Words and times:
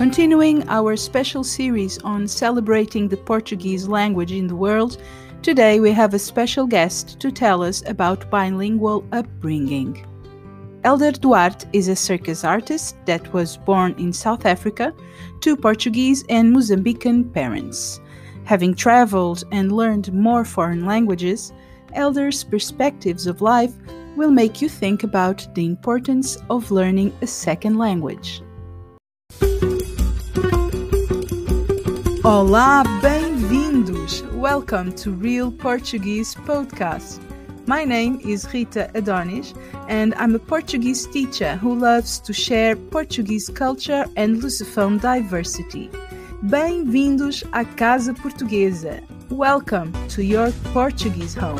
Continuing 0.00 0.66
our 0.70 0.96
special 0.96 1.44
series 1.44 1.98
on 1.98 2.26
celebrating 2.26 3.06
the 3.06 3.18
Portuguese 3.18 3.86
language 3.86 4.32
in 4.32 4.46
the 4.46 4.56
world, 4.56 4.96
today 5.42 5.78
we 5.78 5.92
have 5.92 6.14
a 6.14 6.18
special 6.18 6.66
guest 6.66 7.20
to 7.20 7.30
tell 7.30 7.62
us 7.62 7.82
about 7.86 8.30
bilingual 8.30 9.04
upbringing. 9.12 10.02
Elder 10.84 11.12
Duarte 11.12 11.68
is 11.74 11.88
a 11.88 11.94
circus 11.94 12.44
artist 12.44 12.96
that 13.04 13.30
was 13.34 13.58
born 13.58 13.94
in 13.98 14.10
South 14.10 14.46
Africa 14.46 14.94
to 15.42 15.54
Portuguese 15.54 16.24
and 16.30 16.56
Mozambican 16.56 17.30
parents. 17.34 18.00
Having 18.44 18.76
traveled 18.76 19.44
and 19.52 19.70
learned 19.70 20.14
more 20.14 20.46
foreign 20.46 20.86
languages, 20.86 21.52
Elder's 21.92 22.42
perspectives 22.42 23.26
of 23.26 23.42
life 23.42 23.74
will 24.16 24.30
make 24.30 24.62
you 24.62 24.68
think 24.70 25.02
about 25.04 25.46
the 25.54 25.66
importance 25.66 26.38
of 26.48 26.70
learning 26.70 27.12
a 27.20 27.26
second 27.26 27.76
language. 27.76 28.40
Olá, 32.30 32.84
bem-vindos! 33.02 34.22
Welcome 34.32 34.92
to 34.92 35.10
Real 35.10 35.50
Portuguese 35.50 36.32
Podcast. 36.36 37.18
My 37.66 37.84
name 37.84 38.20
is 38.24 38.46
Rita 38.54 38.88
Adonis, 38.94 39.52
and 39.88 40.14
I'm 40.14 40.36
a 40.36 40.38
Portuguese 40.38 41.08
teacher 41.08 41.56
who 41.56 41.74
loves 41.74 42.20
to 42.20 42.32
share 42.32 42.76
Portuguese 42.76 43.48
culture 43.48 44.04
and 44.16 44.40
Lusophone 44.40 45.00
diversity. 45.00 45.90
Bem-vindos 46.48 47.42
à 47.50 47.64
Casa 47.76 48.14
Portuguesa. 48.14 49.02
Welcome 49.28 49.92
to 50.10 50.22
your 50.22 50.52
Portuguese 50.72 51.34
home. 51.34 51.58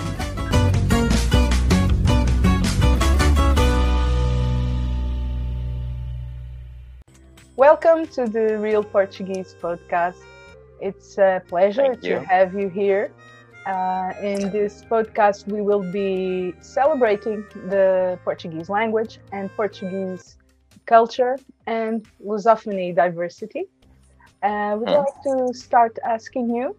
Welcome 7.56 8.06
to 8.14 8.28
the 8.28 8.56
Real 8.60 8.84
Portuguese 8.84 9.52
podcast. 9.60 10.29
It's 10.80 11.18
a 11.18 11.42
pleasure 11.48 11.94
Thank 11.94 12.06
to 12.06 12.12
you. 12.12 12.28
have 12.28 12.54
you 12.54 12.68
here. 12.68 13.14
Uh, 13.66 14.12
in 14.22 14.50
this 14.50 14.84
podcast, 14.90 15.46
we 15.46 15.62
will 15.62 15.84
be 15.84 16.56
celebrating 16.60 17.46
the 17.54 18.18
Portuguese 18.24 18.68
language 18.68 19.18
and 19.32 19.54
Portuguese 19.56 20.36
culture 20.86 21.40
and 21.66 22.06
Lusophony 22.24 22.94
diversity. 22.94 23.64
Uh, 24.42 24.76
we'd 24.80 24.90
Hmm. 24.90 25.02
like 25.02 25.16
to 25.24 25.50
start 25.52 25.98
asking 26.04 26.50
you 26.54 26.76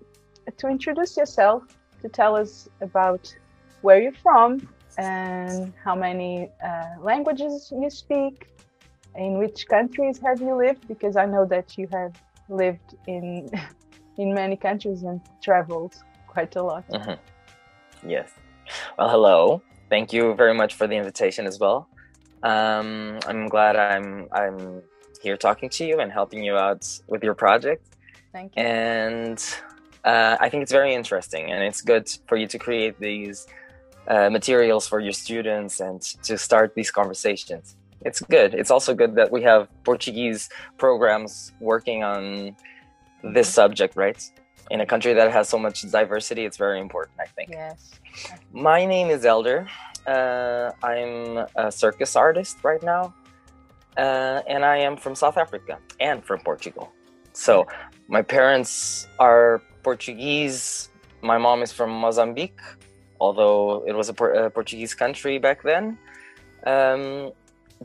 to 0.57 0.67
introduce 0.67 1.17
yourself, 1.17 1.63
to 2.01 2.09
tell 2.09 2.35
us 2.35 2.67
about 2.81 3.25
where 3.81 4.01
you're 4.01 4.11
from 4.23 4.61
and 4.97 5.73
how 5.83 5.95
many 5.95 6.49
uh, 6.63 7.01
languages 7.01 7.71
you 7.71 7.89
speak, 7.89 8.47
in 9.15 9.37
which 9.37 9.65
countries 9.69 10.19
have 10.25 10.41
you 10.41 10.55
lived, 10.57 10.81
because 10.87 11.15
I 11.17 11.25
know 11.25 11.45
that 11.49 11.77
you 11.77 11.87
have 11.91 12.13
lived 12.49 12.95
in 13.07 13.49
in 14.17 14.33
many 14.33 14.55
countries 14.55 15.03
and 15.03 15.21
traveled 15.41 15.95
quite 16.27 16.55
a 16.55 16.63
lot. 16.63 16.87
Mhm. 16.89 17.17
Yes. 18.05 18.29
Well, 18.97 19.09
hello. 19.09 19.61
Thank 19.89 20.13
you 20.13 20.33
very 20.35 20.53
much 20.53 20.73
for 20.75 20.87
the 20.87 20.95
invitation 20.95 21.45
as 21.45 21.59
well. 21.59 21.87
Um, 22.43 23.19
I'm 23.27 23.47
glad 23.47 23.75
I'm 23.75 24.27
I'm 24.31 24.81
here 25.21 25.37
talking 25.37 25.69
to 25.69 25.85
you 25.85 25.99
and 25.99 26.11
helping 26.11 26.43
you 26.43 26.55
out 26.55 26.83
with 27.07 27.23
your 27.23 27.35
project. 27.35 27.85
Thank 28.33 28.55
you. 28.55 28.63
And 28.63 29.39
uh, 30.03 30.37
I 30.39 30.49
think 30.49 30.63
it's 30.63 30.71
very 30.71 30.93
interesting, 30.95 31.51
and 31.51 31.63
it's 31.63 31.81
good 31.81 32.09
for 32.27 32.37
you 32.37 32.47
to 32.47 32.57
create 32.57 32.99
these 32.99 33.47
uh, 34.07 34.29
materials 34.29 34.87
for 34.87 34.99
your 34.99 35.13
students 35.13 35.79
and 35.79 36.01
to 36.23 36.37
start 36.37 36.73
these 36.73 36.89
conversations. 36.89 37.75
It's 38.03 38.21
good. 38.21 38.55
It's 38.55 38.71
also 38.71 38.95
good 38.95 39.13
that 39.15 39.31
we 39.31 39.43
have 39.43 39.67
Portuguese 39.83 40.49
programs 40.79 41.51
working 41.59 42.03
on 42.03 42.55
this 43.23 43.49
subject, 43.49 43.95
right? 43.95 44.21
In 44.69 44.81
a 44.81 44.85
country 44.85 45.13
that 45.13 45.31
has 45.31 45.49
so 45.49 45.57
much 45.57 45.81
diversity, 45.91 46.45
it's 46.45 46.57
very 46.57 46.79
important, 46.79 47.19
I 47.19 47.25
think. 47.25 47.49
Yes. 47.51 47.91
My 48.53 48.85
name 48.85 49.09
is 49.09 49.25
Elder. 49.25 49.67
Uh, 50.07 50.71
I'm 50.83 51.45
a 51.55 51.71
circus 51.71 52.15
artist 52.15 52.57
right 52.63 52.81
now, 52.81 53.13
uh, 53.97 54.41
and 54.47 54.63
I 54.63 54.77
am 54.77 54.97
from 54.97 55.13
South 55.15 55.37
Africa 55.37 55.77
and 55.99 56.23
from 56.23 56.39
Portugal. 56.39 56.91
So 57.33 57.67
my 58.07 58.21
parents 58.21 59.07
are 59.19 59.61
Portuguese. 59.83 60.89
My 61.21 61.37
mom 61.37 61.61
is 61.61 61.71
from 61.71 61.91
Mozambique, 61.91 62.59
although 63.19 63.83
it 63.85 63.93
was 63.93 64.09
a, 64.09 64.13
Por- 64.13 64.33
a 64.33 64.49
Portuguese 64.49 64.93
country 64.93 65.37
back 65.37 65.63
then. 65.63 65.97
Um, 66.65 67.31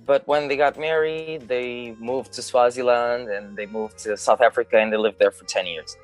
but 0.04 0.26
when 0.28 0.48
they 0.48 0.56
got 0.56 0.78
married, 0.78 1.48
they 1.48 1.96
moved 1.98 2.32
to 2.34 2.42
Swaziland 2.42 3.28
and 3.28 3.56
they 3.56 3.66
moved 3.66 3.98
to 3.98 4.16
South 4.16 4.40
Africa 4.40 4.78
and 4.78 4.92
they 4.92 4.96
lived 4.96 5.18
there 5.18 5.30
for 5.30 5.44
10 5.44 5.66
years. 5.66 5.96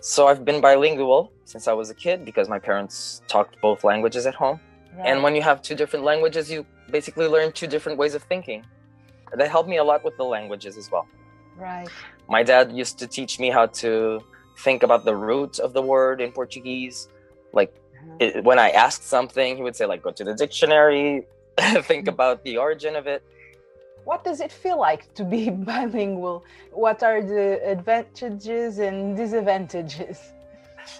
So 0.00 0.28
I've 0.28 0.44
been 0.44 0.60
bilingual 0.60 1.32
since 1.44 1.66
I 1.66 1.72
was 1.72 1.90
a 1.90 1.94
kid 1.94 2.24
because 2.24 2.48
my 2.48 2.58
parents 2.58 3.22
talked 3.26 3.60
both 3.60 3.84
languages 3.84 4.26
at 4.26 4.34
home. 4.34 4.60
And 4.98 5.22
when 5.22 5.34
you 5.34 5.42
have 5.42 5.62
two 5.62 5.74
different 5.74 6.04
languages, 6.04 6.50
you 6.50 6.66
basically 6.90 7.26
learn 7.26 7.52
two 7.52 7.66
different 7.66 7.98
ways 7.98 8.14
of 8.14 8.22
thinking. 8.24 8.64
That 9.32 9.50
helped 9.50 9.68
me 9.68 9.78
a 9.78 9.84
lot 9.84 10.04
with 10.04 10.16
the 10.16 10.24
languages 10.24 10.76
as 10.76 10.90
well. 10.90 11.06
right. 11.56 11.88
My 12.28 12.42
dad 12.42 12.72
used 12.72 12.98
to 12.98 13.06
teach 13.06 13.40
me 13.40 13.50
how 13.50 13.66
to 13.82 14.22
think 14.58 14.82
about 14.82 15.04
the 15.04 15.16
root 15.16 15.58
of 15.58 15.72
the 15.72 15.82
word 15.82 16.20
in 16.20 16.30
Portuguese. 16.32 17.08
Like 17.52 17.74
uh-huh. 17.74 18.16
it, 18.20 18.44
when 18.44 18.58
I 18.58 18.70
asked 18.70 19.04
something, 19.04 19.56
he 19.56 19.62
would 19.62 19.76
say 19.76 19.86
like 19.86 20.02
go 20.02 20.12
to 20.12 20.24
the 20.24 20.34
dictionary, 20.34 21.26
think 21.82 22.06
Mhm. 22.06 22.14
about 22.14 22.42
the 22.44 22.56
origin 22.58 22.96
of 22.96 23.06
it. 23.06 23.22
What 24.04 24.24
does 24.24 24.40
it 24.40 24.50
feel 24.50 24.78
like 24.78 25.12
to 25.14 25.24
be 25.24 25.50
bilingual? 25.70 26.44
What 26.72 27.02
are 27.02 27.22
the 27.22 27.60
advantages 27.64 28.78
and 28.78 29.16
disadvantages? 29.16 30.32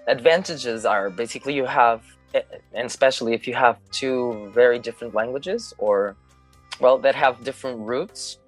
advantages 0.06 0.86
are 0.86 1.10
basically 1.10 1.54
you 1.54 1.66
have 1.66 2.02
and 2.72 2.86
especially 2.86 3.34
if 3.34 3.48
you 3.48 3.54
have 3.54 3.76
two 3.90 4.48
very 4.54 4.78
different 4.78 5.12
languages 5.12 5.74
or 5.78 6.14
well 6.80 6.96
that 6.98 7.16
have 7.16 7.42
different 7.42 7.78
roots 7.80 8.38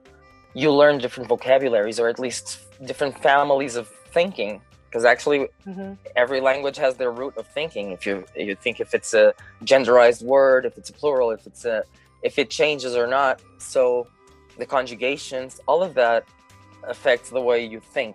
you 0.55 0.71
learn 0.71 0.97
different 0.99 1.29
vocabularies 1.29 1.99
or 1.99 2.07
at 2.09 2.19
least 2.21 2.61
different 2.87 3.15
families 3.21 3.75
of 3.75 3.89
thinking 4.13 4.61
because 4.95 5.05
actually 5.05 5.49
Mhm. 5.67 5.99
every 6.15 6.41
language 6.41 6.77
has 6.77 6.95
their 6.95 7.11
root 7.11 7.37
of 7.37 7.49
thinking. 7.49 7.91
If 7.91 8.07
you 8.07 8.25
you 8.37 8.55
think 8.55 8.79
if 8.79 8.95
it's 8.95 9.13
a 9.13 9.35
genderized 9.65 10.23
word 10.23 10.65
if 10.71 10.79
it's 10.79 10.89
a 10.89 10.93
plural 11.01 11.33
if 11.33 11.43
it's 11.49 11.65
a 11.65 11.83
if 12.23 12.39
it 12.39 12.49
changes 12.49 12.95
or 12.95 13.09
not. 13.09 13.41
So 13.59 14.07
the 14.57 14.67
conjugations 14.77 15.61
all 15.67 15.83
of 15.83 15.95
that 15.95 16.23
affects 16.95 17.29
the 17.31 17.41
way 17.41 17.59
you 17.75 17.81
think. 17.97 18.15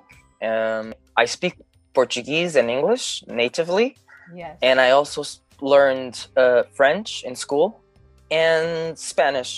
Um, 0.49 0.85
i 1.23 1.25
speak 1.37 1.53
portuguese 1.99 2.53
and 2.59 2.67
english 2.77 3.05
natively. 3.27 3.87
Yes. 4.41 4.55
and 4.69 4.77
i 4.79 4.89
also 4.91 5.21
learned 5.73 6.15
uh, 6.43 6.61
french 6.79 7.09
in 7.29 7.35
school 7.45 7.67
and 8.43 8.97
spanish 9.11 9.51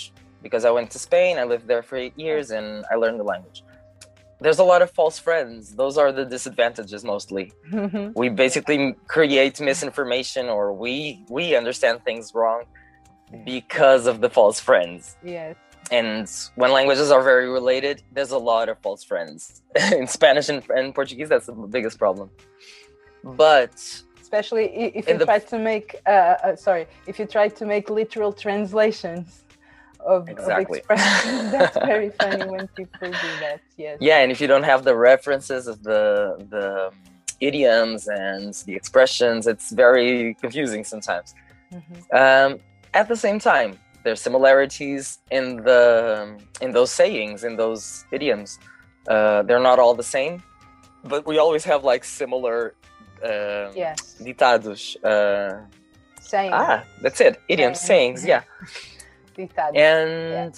because 0.44 0.62
i 0.64 0.72
went 0.76 0.88
to 0.94 0.98
spain. 1.08 1.32
I 1.42 1.44
lived 1.52 1.66
there 1.72 1.84
for 1.88 1.96
eight 2.04 2.16
years 2.26 2.46
and 2.58 2.66
i 2.92 2.94
learned 3.02 3.18
the 3.22 3.28
language 3.34 3.58
there's 4.42 4.58
a 4.58 4.64
lot 4.72 4.80
of 4.82 4.90
false 4.90 5.18
friends. 5.18 5.74
Those 5.82 5.96
are 6.02 6.10
the 6.12 6.24
disadvantages 6.36 7.00
mostly. 7.12 7.44
We 8.20 8.26
basically 8.44 8.94
create 9.16 9.54
misinformation 9.70 10.44
or 10.56 10.64
we 10.84 10.94
we 11.36 11.44
understand 11.60 11.96
things 12.08 12.24
wrong 12.38 12.60
because 13.44 14.06
of 14.06 14.16
the 14.24 14.30
false 14.38 14.58
friends. 14.68 15.16
Yes. 15.36 15.56
and 16.00 16.24
when 16.60 16.70
languages 16.78 17.08
are 17.14 17.22
very 17.32 17.48
related 17.58 17.96
there's 18.16 18.30
a 18.40 18.42
lot 18.52 18.66
of 18.72 18.76
false 18.86 19.02
friends. 19.10 19.40
In 20.00 20.06
spanish 20.18 20.46
and, 20.52 20.60
and 20.78 20.86
portuguese 20.98 21.28
that's 21.32 21.46
the 21.46 21.56
biggest 21.76 21.96
problem. 22.04 22.26
But 23.44 23.74
Especially 24.20 24.66
if 24.98 25.06
you 25.08 25.18
the- 25.18 25.26
try 25.26 25.40
to 25.54 25.58
make, 25.58 25.88
uh, 26.06 26.10
uh, 26.10 26.56
sorry, 26.56 26.86
if 27.06 27.18
you 27.18 27.26
try 27.26 27.48
to 27.48 27.64
make 27.66 27.90
literal 27.90 28.32
translations 28.32 29.41
of, 30.06 30.28
Exactly. 30.28 30.80
of 30.80 30.90
expressions. 30.90 31.52
That's 31.56 31.76
very 31.78 32.10
funny 32.20 32.44
when 32.50 32.66
people 32.68 33.10
do 33.10 33.30
that. 33.40 33.60
Yes. 33.76 33.98
yeah 34.00 34.18
and 34.22 34.30
if 34.32 34.40
you 34.40 34.46
don't 34.46 34.62
have 34.72 34.84
the 34.84 34.94
references 34.96 35.66
of 35.66 35.82
the 35.82 36.02
the 36.54 36.88
um, 36.88 36.94
idioms 37.40 38.06
and 38.08 38.54
the 38.66 38.74
expressions 38.80 39.46
it's 39.52 39.68
very 39.84 40.34
confusing 40.42 40.82
sometimes 40.84 41.34
Mhm. 41.72 41.98
um, 42.22 42.50
at 43.00 43.06
the 43.08 43.16
same 43.16 43.38
time 43.40 43.70
there's 44.04 44.20
similarities 44.20 45.04
in 45.38 45.44
the 45.68 45.82
in 46.60 46.70
those 46.72 46.90
sayings 47.00 47.42
in 47.48 47.54
those 47.56 48.04
idioms 48.12 48.58
uh, 49.08 49.42
they're 49.46 49.66
not 49.70 49.78
all 49.82 49.94
the 49.94 50.08
same 50.18 50.34
but 51.12 51.20
we 51.26 51.38
always 51.44 51.64
have 51.64 51.82
like 51.92 52.04
similar 52.04 52.74
uh, 53.30 53.66
Yes. 53.84 53.98
ditados 54.26 54.82
uh, 55.12 55.52
Saying. 56.20 56.52
ah 56.52 56.78
that's 57.02 57.20
it 57.20 57.34
idioms 57.48 57.80
Saying. 57.80 58.16
sayings 58.18 58.26
yeah 58.32 58.42
and 59.76 60.54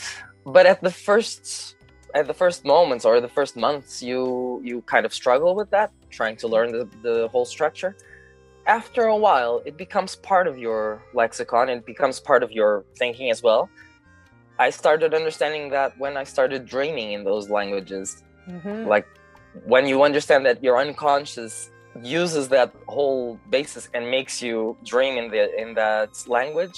but 0.46 0.66
at 0.66 0.80
the 0.82 0.90
first 0.90 1.76
at 2.14 2.26
the 2.26 2.34
first 2.34 2.64
moments 2.64 3.04
or 3.04 3.20
the 3.20 3.28
first 3.28 3.56
months 3.56 4.02
you 4.02 4.60
you 4.64 4.82
kind 4.82 5.04
of 5.06 5.12
struggle 5.12 5.54
with 5.54 5.70
that 5.70 5.90
trying 6.10 6.36
to 6.36 6.46
learn 6.46 6.70
the, 6.72 6.88
the 7.02 7.28
whole 7.28 7.44
structure. 7.44 7.96
After 8.66 9.02
a 9.06 9.16
while 9.16 9.62
it 9.66 9.76
becomes 9.76 10.16
part 10.16 10.46
of 10.46 10.56
your 10.58 11.02
lexicon 11.12 11.68
it 11.68 11.84
becomes 11.84 12.20
part 12.20 12.42
of 12.42 12.50
your 12.52 12.84
thinking 12.96 13.30
as 13.30 13.42
well. 13.42 13.68
I 14.58 14.70
started 14.70 15.12
understanding 15.14 15.70
that 15.70 15.98
when 15.98 16.16
i 16.16 16.24
started 16.24 16.60
dreaming 16.66 17.12
in 17.16 17.24
those 17.24 17.50
languages. 17.50 18.22
Mhm. 18.48 18.86
like 18.94 19.06
when 19.72 19.84
you 19.86 20.02
understand 20.08 20.44
that 20.48 20.62
your 20.66 20.76
unconscious 20.84 21.70
uses 22.02 22.48
that 22.48 22.70
whole 22.88 23.38
basis 23.50 23.88
and 23.94 24.02
makes 24.10 24.42
you 24.42 24.76
dream 24.84 25.16
in 25.16 25.26
the 25.30 25.42
in 25.62 25.74
that 25.74 26.10
language 26.26 26.76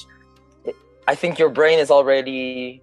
i 1.06 1.14
think 1.14 1.38
your 1.38 1.48
brain 1.48 1.78
is 1.78 1.90
already 1.90 2.82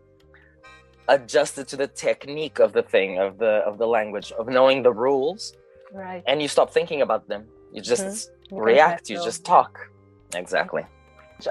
adjusted 1.07 1.67
to 1.67 1.77
the 1.77 1.87
technique 1.87 2.59
of 2.59 2.73
the 2.73 2.83
thing 2.83 3.19
of 3.19 3.37
the 3.37 3.61
of 3.69 3.77
the 3.77 3.87
language 3.87 4.31
of 4.33 4.47
knowing 4.47 4.83
the 4.83 4.91
rules. 4.91 5.53
Right. 5.91 6.23
And 6.27 6.41
you 6.41 6.47
stop 6.47 6.71
thinking 6.71 7.01
about 7.01 7.27
them. 7.27 7.45
You 7.71 7.81
just 7.81 8.31
mm-hmm. 8.31 8.55
react. 8.55 9.09
you 9.09 9.17
just 9.23 9.45
talk. 9.45 9.89
Exactly. 10.35 10.85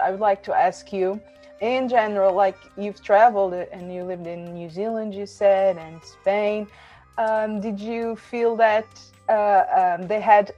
I 0.02 0.10
would 0.10 0.20
like 0.20 0.42
to 0.44 0.54
ask 0.54 0.92
you 0.92 1.20
in 1.60 1.88
general 1.88 2.34
like 2.34 2.58
you've 2.76 3.02
traveled 3.02 3.54
and 3.54 3.94
you 3.94 4.02
lived 4.02 4.26
in 4.26 4.52
new 4.54 4.68
zealand 4.68 5.14
you 5.14 5.26
said 5.26 5.76
and 5.76 6.02
spain. 6.02 6.66
Um, 7.18 7.60
did 7.60 7.78
you 7.78 8.16
feel 8.16 8.56
that 8.56 8.86
uh, 9.28 9.96
um, 10.00 10.08
they 10.08 10.20
had 10.20 10.54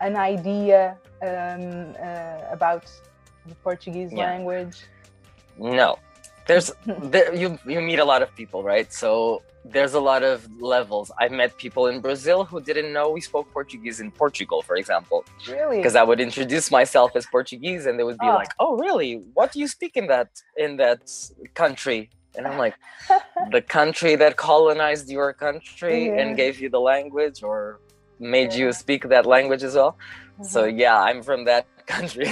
an 0.00 0.16
idea 0.16 0.96
um, 1.22 1.94
uh, 2.02 2.38
about 2.50 2.90
the 3.46 3.54
Portuguese 3.56 4.10
yeah. 4.12 4.30
language? 4.30 4.78
No, 5.58 5.98
there's 6.46 6.72
there, 6.86 7.34
you 7.34 7.58
you 7.66 7.80
meet 7.80 7.98
a 7.98 8.04
lot 8.04 8.22
of 8.22 8.34
people, 8.34 8.62
right? 8.62 8.92
So 8.92 9.42
there's 9.64 9.94
a 9.94 10.00
lot 10.00 10.22
of 10.22 10.48
levels. 10.60 11.12
I've 11.18 11.30
met 11.30 11.56
people 11.56 11.86
in 11.86 12.00
Brazil 12.00 12.44
who 12.44 12.60
didn't 12.60 12.92
know 12.92 13.10
we 13.10 13.20
spoke 13.20 13.50
Portuguese 13.52 14.00
in 14.00 14.10
Portugal, 14.10 14.62
for 14.62 14.76
example. 14.76 15.24
Really? 15.48 15.76
Because 15.76 15.94
I 15.94 16.02
would 16.02 16.20
introduce 16.20 16.70
myself 16.70 17.14
as 17.14 17.26
Portuguese, 17.26 17.86
and 17.86 17.98
they 17.98 18.04
would 18.04 18.18
be 18.18 18.26
oh. 18.26 18.34
like, 18.34 18.50
"Oh, 18.58 18.76
really? 18.76 19.22
What 19.34 19.52
do 19.52 19.60
you 19.60 19.68
speak 19.68 19.96
in 19.96 20.06
that 20.08 20.30
in 20.56 20.76
that 20.78 21.10
country?" 21.54 22.10
And 22.34 22.46
I'm 22.46 22.58
like, 22.58 22.74
the 23.50 23.60
country 23.60 24.16
that 24.16 24.36
colonized 24.36 25.10
your 25.10 25.32
country 25.32 26.06
yeah. 26.06 26.20
and 26.20 26.36
gave 26.36 26.60
you 26.60 26.70
the 26.70 26.80
language 26.80 27.42
or 27.42 27.80
made 28.18 28.52
yeah. 28.52 28.58
you 28.58 28.72
speak 28.72 29.08
that 29.08 29.26
language 29.26 29.62
as 29.62 29.74
well. 29.74 29.98
Mm-hmm. 30.34 30.44
So 30.44 30.64
yeah, 30.64 30.98
I'm 30.98 31.22
from 31.22 31.44
that 31.44 31.66
country. 31.86 32.30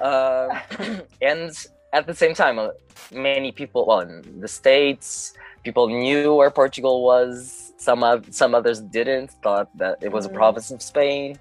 uh, 0.00 0.60
and 1.22 1.52
at 1.92 2.06
the 2.06 2.14
same 2.14 2.34
time, 2.34 2.58
uh, 2.58 2.70
many 3.12 3.52
people, 3.52 3.86
well, 3.86 4.00
in 4.00 4.40
the 4.40 4.48
States, 4.48 5.32
people 5.64 5.88
knew 5.88 6.34
where 6.34 6.50
Portugal 6.50 7.02
was. 7.02 7.72
Some 7.76 8.02
of, 8.02 8.32
some 8.34 8.54
others 8.54 8.80
didn't, 8.80 9.30
thought 9.42 9.68
that 9.78 9.98
it 10.02 10.10
was 10.10 10.26
mm-hmm. 10.26 10.34
a 10.34 10.38
province 10.38 10.70
of 10.70 10.82
Spain. 10.82 11.38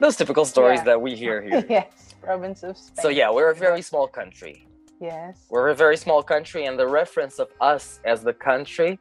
Those 0.00 0.16
typical 0.16 0.44
stories 0.44 0.80
yeah. 0.80 0.84
that 0.84 1.00
we 1.00 1.14
hear 1.14 1.42
here. 1.42 1.64
yes, 1.70 2.14
province 2.22 2.62
of 2.62 2.76
Spain. 2.76 3.02
So 3.02 3.08
yeah, 3.08 3.30
we're 3.30 3.50
a 3.50 3.54
very 3.54 3.82
small 3.82 4.08
country. 4.08 4.66
Yes. 5.00 5.44
We're 5.50 5.68
a 5.68 5.74
very 5.74 5.96
small 5.96 6.22
country, 6.22 6.64
and 6.64 6.78
the 6.78 6.88
reference 6.88 7.38
of 7.38 7.48
us 7.60 8.00
as 8.04 8.22
the 8.22 8.32
country, 8.32 8.98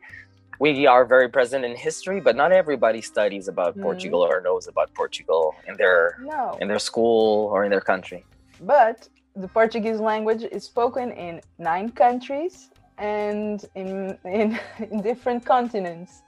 we 0.60 0.86
are 0.86 1.06
very 1.06 1.30
present 1.30 1.64
in 1.66 1.76
history, 1.76 2.20
but 2.20 2.36
not 2.36 2.52
everybody 2.52 3.02
studies 3.02 3.48
about 3.48 3.78
mm. 3.78 3.82
Portugal 3.82 4.22
or 4.22 4.42
knows 4.42 4.68
about 4.68 4.94
Portugal 4.94 5.56
in 5.68 5.76
their 5.78 6.18
no. 6.22 6.58
in 6.62 6.68
their 6.68 6.80
school 6.80 7.48
or 7.48 7.64
in 7.66 7.72
their 7.72 7.82
country. 7.82 8.26
But 8.62 9.10
the 9.36 9.48
Portuguese 9.48 10.00
language 10.00 10.44
is 10.44 10.64
spoken 10.64 11.12
in 11.12 11.42
nine 11.58 11.90
countries 11.92 12.70
and 12.98 13.66
in 13.76 14.18
in, 14.26 14.60
in 14.92 15.02
different 15.02 15.46
continents. 15.46 16.22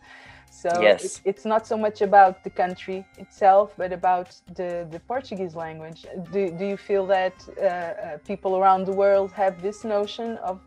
So 0.49 0.69
yes. 0.81 1.03
it, 1.03 1.21
it's 1.25 1.45
not 1.45 1.67
so 1.67 1.77
much 1.77 2.01
about 2.01 2.43
the 2.43 2.49
country 2.49 3.05
itself, 3.19 3.73
but 3.77 3.93
about 3.93 4.35
the, 4.55 4.87
the 4.89 4.99
Portuguese 5.01 5.55
language. 5.55 6.05
Do, 6.31 6.49
do 6.49 6.65
you 6.65 6.77
feel 6.77 7.05
that 7.07 7.33
uh, 7.47 7.65
uh, 7.65 8.17
people 8.25 8.57
around 8.57 8.85
the 8.85 8.93
world 8.93 9.31
have 9.33 9.61
this 9.61 9.83
notion 9.83 10.37
of 10.37 10.59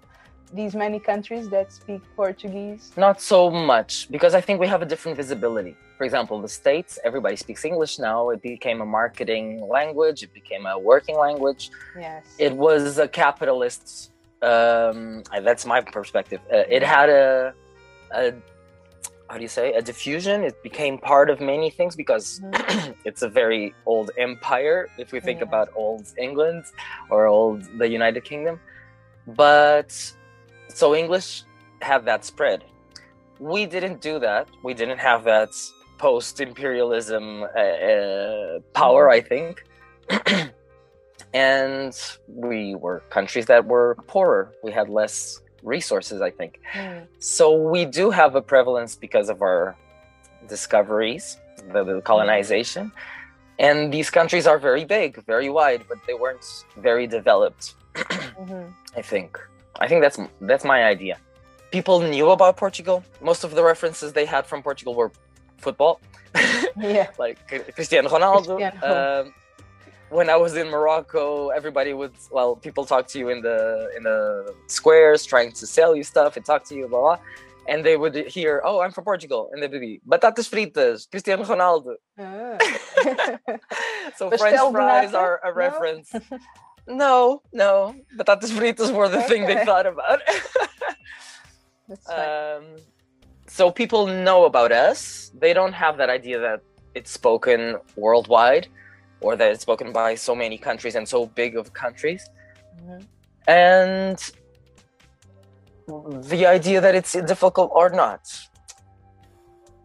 these 0.52 0.74
many 0.74 0.98
countries 0.98 1.48
that 1.50 1.72
speak 1.72 2.02
Portuguese? 2.16 2.92
Not 2.96 3.20
so 3.20 3.50
much, 3.50 4.10
because 4.10 4.34
I 4.34 4.40
think 4.40 4.60
we 4.60 4.66
have 4.66 4.82
a 4.82 4.86
different 4.86 5.16
visibility. 5.16 5.76
For 5.98 6.04
example, 6.04 6.40
the 6.40 6.48
States, 6.48 6.98
everybody 7.04 7.36
speaks 7.36 7.64
English 7.64 7.98
now. 7.98 8.30
It 8.30 8.40
became 8.42 8.80
a 8.80 8.86
marketing 8.86 9.68
language, 9.68 10.22
it 10.22 10.32
became 10.32 10.66
a 10.66 10.78
working 10.78 11.16
language. 11.16 11.70
Yes. 11.96 12.24
It 12.38 12.52
was 12.52 12.98
a 12.98 13.06
capitalist, 13.06 14.12
um, 14.42 15.22
that's 15.42 15.66
my 15.66 15.80
perspective. 15.80 16.40
Uh, 16.52 16.64
it 16.68 16.82
had 16.82 17.08
a, 17.10 17.54
a 18.12 18.32
how 19.30 19.36
do 19.36 19.42
you 19.42 19.48
say 19.48 19.72
a 19.74 19.82
diffusion 19.82 20.42
it 20.42 20.60
became 20.60 20.98
part 20.98 21.30
of 21.30 21.40
many 21.40 21.70
things 21.70 21.94
because 21.94 22.40
mm-hmm. 22.40 22.92
it's 23.04 23.22
a 23.22 23.28
very 23.28 23.72
old 23.86 24.10
empire 24.18 24.88
if 24.98 25.12
we 25.12 25.20
think 25.20 25.38
yeah. 25.38 25.44
about 25.44 25.68
old 25.76 26.04
england 26.18 26.64
or 27.10 27.26
old 27.26 27.62
the 27.78 27.88
united 27.88 28.24
kingdom 28.24 28.58
but 29.28 29.90
so 30.74 30.94
english 30.94 31.44
had 31.80 32.04
that 32.04 32.24
spread 32.24 32.64
we 33.38 33.66
didn't 33.66 34.00
do 34.00 34.18
that 34.18 34.48
we 34.62 34.74
didn't 34.74 34.98
have 34.98 35.24
that 35.24 35.50
post-imperialism 35.98 37.42
uh, 37.42 37.46
uh, 37.46 38.58
power 38.72 39.10
i 39.10 39.20
think 39.20 39.64
and 41.34 41.94
we 42.26 42.74
were 42.74 43.00
countries 43.10 43.46
that 43.46 43.64
were 43.64 43.96
poorer 44.06 44.52
we 44.62 44.72
had 44.72 44.88
less 44.88 45.40
resources, 45.62 46.20
I 46.20 46.30
think. 46.30 46.60
Mm. 46.74 47.06
So 47.18 47.54
we 47.54 47.84
do 47.84 48.10
have 48.10 48.34
a 48.34 48.42
prevalence 48.42 48.96
because 48.96 49.28
of 49.28 49.42
our 49.42 49.76
discoveries, 50.48 51.38
the, 51.72 51.84
the 51.84 52.00
colonization. 52.00 52.92
And 53.58 53.92
these 53.92 54.08
countries 54.08 54.46
are 54.46 54.58
very 54.58 54.84
big, 54.84 55.24
very 55.26 55.50
wide, 55.50 55.84
but 55.88 55.98
they 56.06 56.14
weren't 56.14 56.64
very 56.78 57.06
developed. 57.06 57.74
mm-hmm. 57.94 58.70
I 58.96 59.02
think. 59.02 59.38
I 59.80 59.88
think 59.88 60.02
that's 60.02 60.18
that's 60.40 60.64
my 60.64 60.84
idea. 60.84 61.16
People 61.70 62.00
knew 62.00 62.30
about 62.30 62.56
Portugal. 62.56 63.02
Most 63.20 63.44
of 63.44 63.54
the 63.54 63.62
references 63.62 64.12
they 64.12 64.26
had 64.26 64.46
from 64.46 64.62
Portugal 64.62 64.94
were 64.94 65.12
football. 65.58 66.00
yeah. 66.76 67.08
like 67.18 67.38
Cristiano 67.74 68.08
Ronaldo. 68.08 68.56
Cristiano. 68.56 69.22
Um, 69.26 69.34
when 70.10 70.28
I 70.28 70.36
was 70.36 70.56
in 70.56 70.68
Morocco, 70.68 71.48
everybody 71.48 71.92
would 71.94 72.12
well, 72.30 72.56
people 72.56 72.84
talk 72.84 73.06
to 73.08 73.18
you 73.18 73.28
in 73.30 73.40
the 73.42 73.90
in 73.96 74.02
the 74.02 74.54
squares, 74.66 75.24
trying 75.24 75.52
to 75.52 75.66
sell 75.66 75.94
you 75.96 76.02
stuff 76.02 76.36
and 76.36 76.44
talk 76.44 76.64
to 76.64 76.74
you, 76.74 76.88
blah 76.88 77.00
blah. 77.00 77.18
And 77.68 77.84
they 77.84 77.96
would 77.96 78.16
hear, 78.16 78.60
"Oh, 78.64 78.80
I'm 78.80 78.90
from 78.90 79.04
Portugal," 79.04 79.50
and 79.52 79.62
they'd 79.62 79.70
be 79.70 80.00
batatas 80.06 80.48
fritas, 80.50 81.08
Cristiano 81.08 81.44
Ronaldo. 81.44 81.94
Ah. 82.18 82.58
so 84.16 84.30
French 84.30 84.72
fries 84.72 85.14
are 85.14 85.40
a 85.44 85.52
reference. 85.52 86.12
No, 86.12 86.38
no, 86.90 87.42
no, 87.52 87.94
batatas 88.16 88.50
fritas 88.50 88.92
were 88.92 89.08
the 89.08 89.18
okay. 89.18 89.28
thing 89.28 89.46
they 89.46 89.64
thought 89.64 89.86
about. 89.86 90.20
um, 92.08 92.64
so 93.46 93.70
people 93.70 94.06
know 94.06 94.44
about 94.44 94.72
us. 94.72 95.30
They 95.38 95.52
don't 95.52 95.72
have 95.72 95.96
that 95.98 96.10
idea 96.10 96.38
that 96.38 96.60
it's 96.94 97.10
spoken 97.10 97.76
worldwide 97.96 98.68
or 99.20 99.36
that 99.36 99.50
it's 99.52 99.62
spoken 99.62 99.92
by 99.92 100.14
so 100.14 100.34
many 100.34 100.56
countries 100.58 100.94
and 100.94 101.06
so 101.06 101.26
big 101.26 101.56
of 101.56 101.72
countries. 101.72 102.28
Mm-hmm. 102.80 103.00
And 103.48 104.18
the 106.30 106.46
idea 106.46 106.80
that 106.80 106.94
it's 106.94 107.12
difficult 107.12 107.70
or 107.74 107.90
not, 107.90 108.20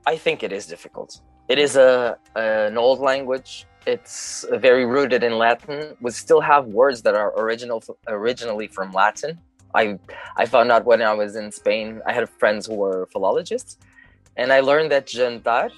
I 0.06 0.18
think 0.18 0.44
it 0.44 0.52
is 0.52 0.68
difficult. 0.68 1.22
It 1.48 1.58
is 1.58 1.76
a 1.76 2.18
an 2.36 2.78
old 2.78 3.00
language. 3.00 3.66
It's 3.86 4.44
very 4.52 4.86
rooted 4.86 5.24
in 5.24 5.38
Latin. 5.38 5.96
We 6.02 6.10
still 6.12 6.42
have 6.42 6.66
words 6.66 7.04
that 7.04 7.16
are 7.16 7.32
original 7.40 7.84
originally 8.08 8.68
from 8.68 8.92
Latin. 8.92 9.38
I 9.76 10.00
I 10.36 10.46
found 10.48 10.72
out 10.72 10.86
when 10.86 11.02
I 11.04 11.14
was 11.14 11.36
in 11.36 11.52
Spain. 11.52 12.02
I 12.08 12.12
had 12.14 12.28
friends 12.28 12.66
who 12.66 12.76
were 12.76 13.06
philologists, 13.12 13.78
and 14.38 14.52
I 14.52 14.62
learned 14.62 14.92
that 14.92 15.06
jantar, 15.06 15.70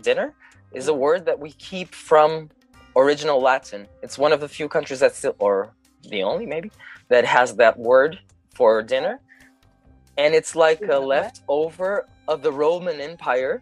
dinner, 0.00 0.32
is 0.72 0.86
a 0.86 0.94
word 0.94 1.26
that 1.26 1.38
we 1.40 1.50
keep 1.52 1.92
from 1.92 2.50
original 2.94 3.40
Latin. 3.40 3.88
It's 4.00 4.16
one 4.16 4.32
of 4.32 4.40
the 4.40 4.48
few 4.48 4.68
countries 4.68 5.00
that 5.00 5.16
still, 5.16 5.34
or 5.40 5.72
the 6.08 6.22
only 6.22 6.46
maybe, 6.46 6.70
that 7.08 7.24
has 7.24 7.56
that 7.56 7.76
word 7.78 8.18
for 8.54 8.80
dinner. 8.82 9.18
And 10.16 10.34
it's 10.34 10.54
like 10.54 10.80
a 10.82 10.98
leftover 10.98 12.06
of 12.28 12.42
the 12.42 12.52
Roman 12.52 13.00
Empire 13.00 13.60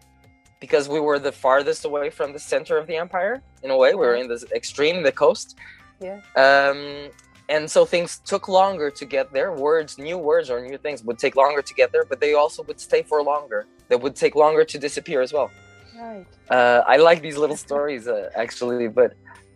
because 0.59 0.87
we 0.89 0.99
were 0.99 1.19
the 1.19 1.31
farthest 1.31 1.85
away 1.85 2.09
from 2.09 2.33
the 2.33 2.39
center 2.39 2.77
of 2.77 2.87
the 2.87 2.95
empire 2.95 3.41
in 3.63 3.71
a 3.71 3.77
way. 3.77 3.93
We 3.93 4.05
were 4.05 4.15
in 4.15 4.27
the 4.27 4.45
extreme, 4.53 5.03
the 5.03 5.11
coast. 5.11 5.57
Yeah. 6.01 6.21
Um, 6.35 7.09
and 7.47 7.69
so 7.69 7.85
things 7.85 8.19
took 8.25 8.47
longer 8.47 8.89
to 8.89 9.05
get 9.05 9.31
there. 9.31 9.51
Words, 9.53 9.97
new 9.97 10.17
words 10.17 10.49
or 10.49 10.59
new 10.61 10.77
things 10.77 11.03
would 11.03 11.19
take 11.19 11.35
longer 11.35 11.61
to 11.61 11.73
get 11.73 11.91
there, 11.91 12.05
but 12.05 12.19
they 12.19 12.33
also 12.33 12.63
would 12.63 12.79
stay 12.79 13.03
for 13.03 13.21
longer. 13.21 13.67
They 13.87 13.95
would 13.95 14.15
take 14.15 14.35
longer 14.35 14.63
to 14.65 14.79
disappear 14.79 15.21
as 15.21 15.31
well. 15.31 15.51
Right. 15.97 16.25
Uh, 16.49 16.83
I 16.87 16.97
like 16.97 17.21
these 17.21 17.37
little 17.37 17.57
stories 17.67 18.07
uh, 18.07 18.29
actually, 18.35 18.87
but 18.87 19.13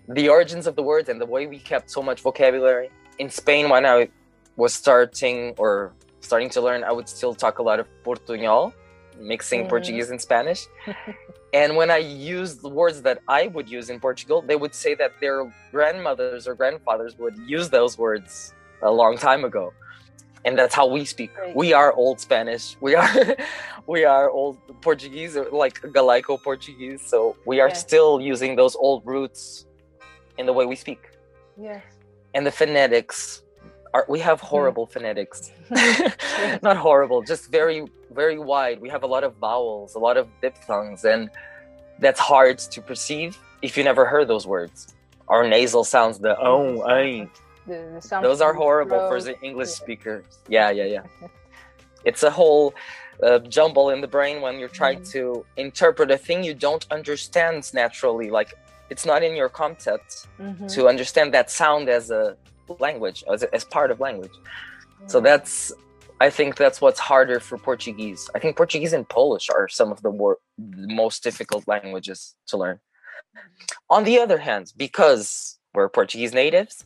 the 0.07 0.29
origins 0.29 0.67
of 0.67 0.75
the 0.75 0.83
words 0.83 1.09
and 1.09 1.19
the 1.19 1.25
way 1.25 1.47
we 1.47 1.59
kept 1.59 1.89
so 1.89 2.01
much 2.01 2.21
vocabulary. 2.21 2.89
In 3.17 3.29
Spain, 3.29 3.69
when 3.69 3.85
I 3.85 4.09
was 4.55 4.73
starting 4.73 5.53
or 5.57 5.93
starting 6.21 6.49
to 6.51 6.61
learn, 6.61 6.83
I 6.83 6.91
would 6.91 7.09
still 7.09 7.33
talk 7.33 7.59
a 7.59 7.63
lot 7.63 7.79
of 7.79 7.87
Portuñol, 8.03 8.73
mixing 9.19 9.65
mm. 9.65 9.69
Portuguese 9.69 10.09
and 10.09 10.19
Spanish. 10.19 10.67
and 11.53 11.75
when 11.75 11.91
I 11.91 11.97
used 11.97 12.61
the 12.61 12.69
words 12.69 13.01
that 13.03 13.21
I 13.27 13.47
would 13.47 13.69
use 13.69 13.89
in 13.89 13.99
Portugal, 13.99 14.41
they 14.41 14.55
would 14.55 14.73
say 14.73 14.95
that 14.95 15.19
their 15.19 15.51
grandmothers 15.71 16.47
or 16.47 16.55
grandfathers 16.55 17.17
would 17.17 17.37
use 17.45 17.69
those 17.69 17.97
words 17.97 18.53
a 18.81 18.91
long 18.91 19.17
time 19.17 19.43
ago. 19.45 19.73
and 20.45 20.57
that's 20.57 20.73
how 20.73 20.87
we 20.87 21.05
speak. 21.05 21.31
Right. 21.37 21.55
We 21.55 21.73
are 21.73 21.91
old 21.93 22.19
Spanish. 22.19 22.77
We 22.79 22.95
are 22.95 23.09
we 23.87 24.05
are 24.05 24.29
old 24.29 24.57
Portuguese, 24.81 25.35
like 25.51 25.81
Galaico 25.81 26.41
Portuguese. 26.41 27.01
So 27.01 27.35
we 27.45 27.59
are 27.59 27.73
still 27.75 28.21
using 28.21 28.55
those 28.55 28.75
old 28.75 29.05
roots 29.05 29.65
in 30.37 30.45
the 30.45 30.53
way 30.53 30.65
we 30.65 30.75
speak. 30.75 31.01
Yes. 31.57 31.83
And 32.33 32.45
the 32.45 32.51
phonetics 32.51 33.43
are 33.93 34.05
we 34.07 34.19
have 34.19 34.39
horrible 34.39 34.87
mm. 34.87 34.91
phonetics. 34.91 35.51
Not 36.61 36.77
horrible, 36.77 37.21
just 37.21 37.51
very 37.51 37.85
very 38.11 38.39
wide. 38.39 38.79
We 38.81 38.89
have 38.89 39.03
a 39.03 39.07
lot 39.07 39.23
of 39.23 39.35
vowels, 39.35 39.95
a 39.95 39.99
lot 39.99 40.17
of 40.17 40.27
diphthongs, 40.41 41.05
and 41.05 41.29
that's 41.99 42.19
hard 42.19 42.59
to 42.59 42.81
perceive 42.81 43.37
if 43.61 43.77
you 43.77 43.83
never 43.83 44.05
heard 44.05 44.27
those 44.27 44.47
words. 44.47 44.95
Our 45.27 45.47
nasal 45.47 45.83
sounds, 45.83 46.19
the 46.19 46.35
oh, 46.39 46.81
I. 46.83 47.27
The, 47.67 48.01
the 48.01 48.19
Those 48.21 48.41
are 48.41 48.53
horrible 48.53 49.07
for 49.09 49.21
the 49.21 49.39
English 49.41 49.69
yeah. 49.69 49.83
speakers. 49.83 50.25
Yeah, 50.47 50.71
yeah, 50.71 50.85
yeah. 50.85 51.03
it's 52.03 52.23
a 52.23 52.31
whole 52.31 52.73
uh, 53.21 53.39
jumble 53.39 53.91
in 53.91 54.01
the 54.01 54.07
brain 54.07 54.41
when 54.41 54.57
you're 54.57 54.69
trying 54.69 55.01
mm. 55.01 55.11
to 55.11 55.45
interpret 55.57 56.09
a 56.09 56.17
thing 56.17 56.43
you 56.43 56.55
don't 56.55 56.85
understand 56.89 57.71
naturally. 57.73 58.31
Like 58.31 58.55
it's 58.89 59.05
not 59.05 59.21
in 59.23 59.35
your 59.35 59.49
concept 59.49 60.27
mm-hmm. 60.39 60.67
to 60.67 60.87
understand 60.87 61.33
that 61.33 61.51
sound 61.51 61.89
as 61.89 62.09
a 62.09 62.35
language, 62.79 63.23
as, 63.31 63.43
as 63.43 63.63
part 63.63 63.91
of 63.91 63.99
language. 63.99 64.31
So 65.07 65.19
that's 65.19 65.71
I 66.21 66.29
think 66.29 66.57
that's 66.57 66.81
what's 66.81 66.99
harder 66.99 67.39
for 67.39 67.57
Portuguese. 67.57 68.29
I 68.35 68.39
think 68.39 68.57
Portuguese 68.57 68.91
and 68.91 69.07
Polish 69.07 69.49
are 69.49 69.69
some 69.69 69.91
of 69.91 70.01
the, 70.01 70.09
wor- 70.09 70.39
the 70.57 70.93
most 70.93 71.23
difficult 71.23 71.65
languages 71.67 72.35
to 72.47 72.57
learn. 72.57 72.79
On 73.89 74.03
the 74.03 74.19
other 74.19 74.37
hand, 74.37 74.73
because 74.75 75.59
we're 75.73 75.87
Portuguese 75.87 76.33
natives, 76.33 76.83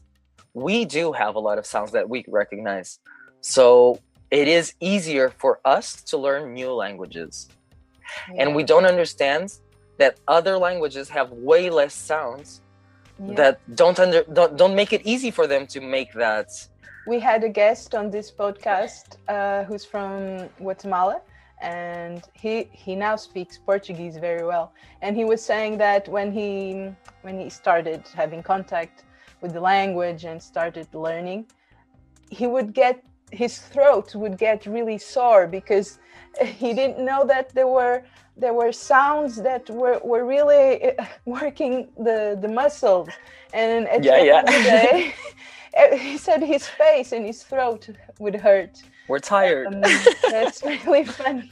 we 0.53 0.85
do 0.85 1.13
have 1.13 1.33
a 1.35 1.39
lot 1.39 1.57
of 1.57 1.65
sounds 1.65 1.91
that 1.93 2.07
we 2.07 2.23
recognize. 2.27 2.99
So 3.41 3.99
it 4.29 4.47
is 4.47 4.75
easier 4.79 5.33
for 5.39 5.59
us 5.65 6.03
to 6.03 6.17
learn 6.17 6.53
new 6.53 6.71
languages. 6.71 7.49
Yeah. 8.31 8.43
And 8.43 8.55
we 8.55 8.63
don't 8.63 8.85
understand 8.85 9.57
that 9.97 10.19
other 10.27 10.57
languages 10.57 11.09
have 11.09 11.31
way 11.31 11.71
less 11.71 11.95
sounds 11.95 12.61
yeah. 13.27 13.35
that 13.35 13.75
don't 13.75 13.99
under 13.99 14.23
don't, 14.23 14.57
don't 14.57 14.75
make 14.75 14.93
it 14.93 15.01
easy 15.05 15.31
for 15.31 15.45
them 15.47 15.65
to 15.67 15.79
make 15.81 16.13
that 16.13 16.49
we 17.05 17.19
had 17.19 17.43
a 17.43 17.49
guest 17.49 17.93
on 17.95 18.09
this 18.09 18.31
podcast 18.31 19.17
uh, 19.27 19.63
who's 19.65 19.85
from 19.85 20.47
Guatemala 20.57 21.21
and 21.61 22.23
he 22.33 22.69
he 22.71 22.95
now 22.95 23.15
speaks 23.15 23.57
Portuguese 23.57 24.17
very 24.17 24.45
well 24.45 24.73
and 25.01 25.15
he 25.15 25.25
was 25.25 25.41
saying 25.43 25.77
that 25.77 26.07
when 26.07 26.31
he 26.31 26.89
when 27.21 27.39
he 27.39 27.49
started 27.49 28.01
having 28.15 28.41
contact 28.43 29.03
with 29.43 29.53
the 29.53 29.59
language 29.59 30.23
and 30.23 30.41
started 30.41 30.87
learning, 30.93 31.45
he 32.31 32.47
would 32.47 32.73
get 32.73 33.03
his 33.33 33.57
throat 33.57 34.13
would 34.15 34.37
get 34.37 34.65
really 34.65 34.97
sore 34.97 35.47
because 35.47 35.99
he 36.41 36.73
didn't 36.73 37.03
know 37.03 37.25
that 37.25 37.53
there 37.53 37.67
were 37.67 38.03
there 38.35 38.53
were 38.53 38.71
sounds 38.71 39.35
that 39.35 39.69
were, 39.69 39.99
were 40.03 40.25
really 40.25 40.91
working 41.25 41.87
the 41.97 42.37
the 42.41 42.47
muscles 42.47 43.09
and 43.53 43.87
at 43.87 44.03
yeah, 44.03 44.23
yeah. 44.23 44.41
the 44.41 44.51
day, 44.51 45.13
he 45.97 46.17
said 46.17 46.41
his 46.41 46.67
face 46.67 47.11
and 47.11 47.25
his 47.25 47.43
throat 47.43 47.89
would 48.19 48.35
hurt 48.35 48.81
we're 49.07 49.19
tired 49.19 49.67
um, 49.67 49.81
that's 50.29 50.63
really 50.63 51.05
funny 51.05 51.51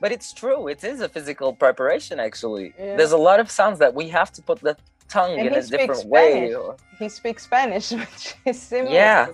but 0.00 0.10
it's 0.10 0.32
true 0.32 0.66
it 0.68 0.82
is 0.82 1.00
a 1.00 1.08
physical 1.08 1.52
preparation 1.52 2.18
actually 2.18 2.72
yeah. 2.78 2.96
there's 2.96 3.12
a 3.12 3.22
lot 3.28 3.38
of 3.38 3.48
sounds 3.50 3.78
that 3.78 3.94
we 3.94 4.08
have 4.08 4.32
to 4.32 4.42
put 4.42 4.58
the 4.60 4.76
tongue 5.12 5.38
and 5.38 5.48
in 5.48 5.54
a 5.54 5.62
different 5.62 6.04
way. 6.06 6.54
He 6.98 7.08
speaks 7.08 7.44
Spanish, 7.44 7.92
which 7.92 8.34
is 8.46 8.60
similar. 8.60 8.94
Yeah, 8.94 9.28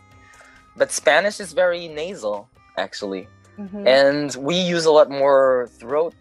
but 0.78 0.92
Spanish 0.92 1.40
is 1.40 1.52
very 1.52 1.88
nasal, 1.88 2.48
actually. 2.76 3.28
Mm-hmm. 3.58 3.88
and 3.88 4.36
we 4.36 4.54
use 4.54 4.84
a 4.84 4.92
lot 4.92 5.10
more 5.10 5.68
throat 5.80 6.14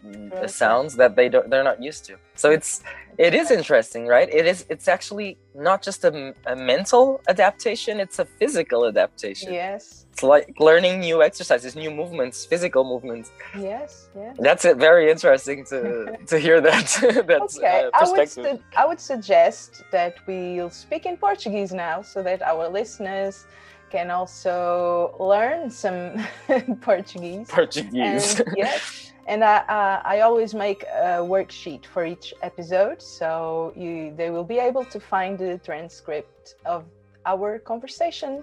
sounds 0.48 0.96
that 0.96 1.14
they 1.14 1.28
don't 1.28 1.48
they're 1.48 1.62
not 1.62 1.80
used 1.80 2.04
to. 2.06 2.16
So 2.34 2.50
it's 2.50 2.82
it 3.16 3.32
is 3.32 3.52
interesting. 3.52 4.08
right? 4.08 4.28
It 4.28 4.44
is 4.44 4.66
it's 4.68 4.88
actually 4.88 5.38
not 5.54 5.80
just 5.80 6.04
a, 6.04 6.34
a 6.46 6.56
mental 6.56 7.20
adaptation 7.28 8.00
it's 8.00 8.18
a 8.18 8.24
physical 8.24 8.86
adaptation. 8.86 9.52
Yes. 9.52 10.06
It's 10.12 10.24
like 10.24 10.48
learning 10.58 10.98
new 10.98 11.22
exercises 11.22 11.76
new 11.76 11.92
movements 11.92 12.44
physical 12.44 12.82
movements. 12.82 13.30
Yes 13.56 14.08
yes. 14.16 14.36
That's 14.40 14.64
it 14.64 14.76
very 14.78 15.08
interesting 15.08 15.64
to 15.66 15.80
to 16.30 16.40
hear 16.40 16.60
that 16.60 16.86
that 17.30 17.42
okay. 17.56 17.84
Uh, 17.84 17.90
I, 17.94 18.10
would 18.10 18.28
su- 18.28 18.58
I 18.76 18.84
would 18.84 19.00
suggest 19.12 19.84
that 19.92 20.14
we'll 20.26 20.70
speak 20.70 21.06
in 21.06 21.16
portuguese 21.16 21.72
now 21.72 22.02
so 22.02 22.18
that 22.28 22.42
our 22.42 22.64
listeners 22.68 23.46
can 23.90 24.10
also 24.10 25.14
learn 25.18 25.70
some 25.70 26.26
Portuguese. 26.80 27.48
Portuguese. 27.48 28.40
And, 28.40 28.54
yes. 28.56 29.12
And 29.26 29.44
I, 29.44 29.58
uh, 29.58 30.02
I 30.04 30.20
always 30.20 30.54
make 30.54 30.84
a 30.84 31.20
worksheet 31.20 31.84
for 31.84 32.04
each 32.04 32.32
episode, 32.42 33.02
so 33.02 33.74
you 33.76 34.14
they 34.16 34.30
will 34.30 34.44
be 34.44 34.58
able 34.58 34.84
to 34.86 34.98
find 34.98 35.38
the 35.38 35.58
transcript 35.58 36.54
of 36.64 36.84
our 37.26 37.58
conversation 37.58 38.42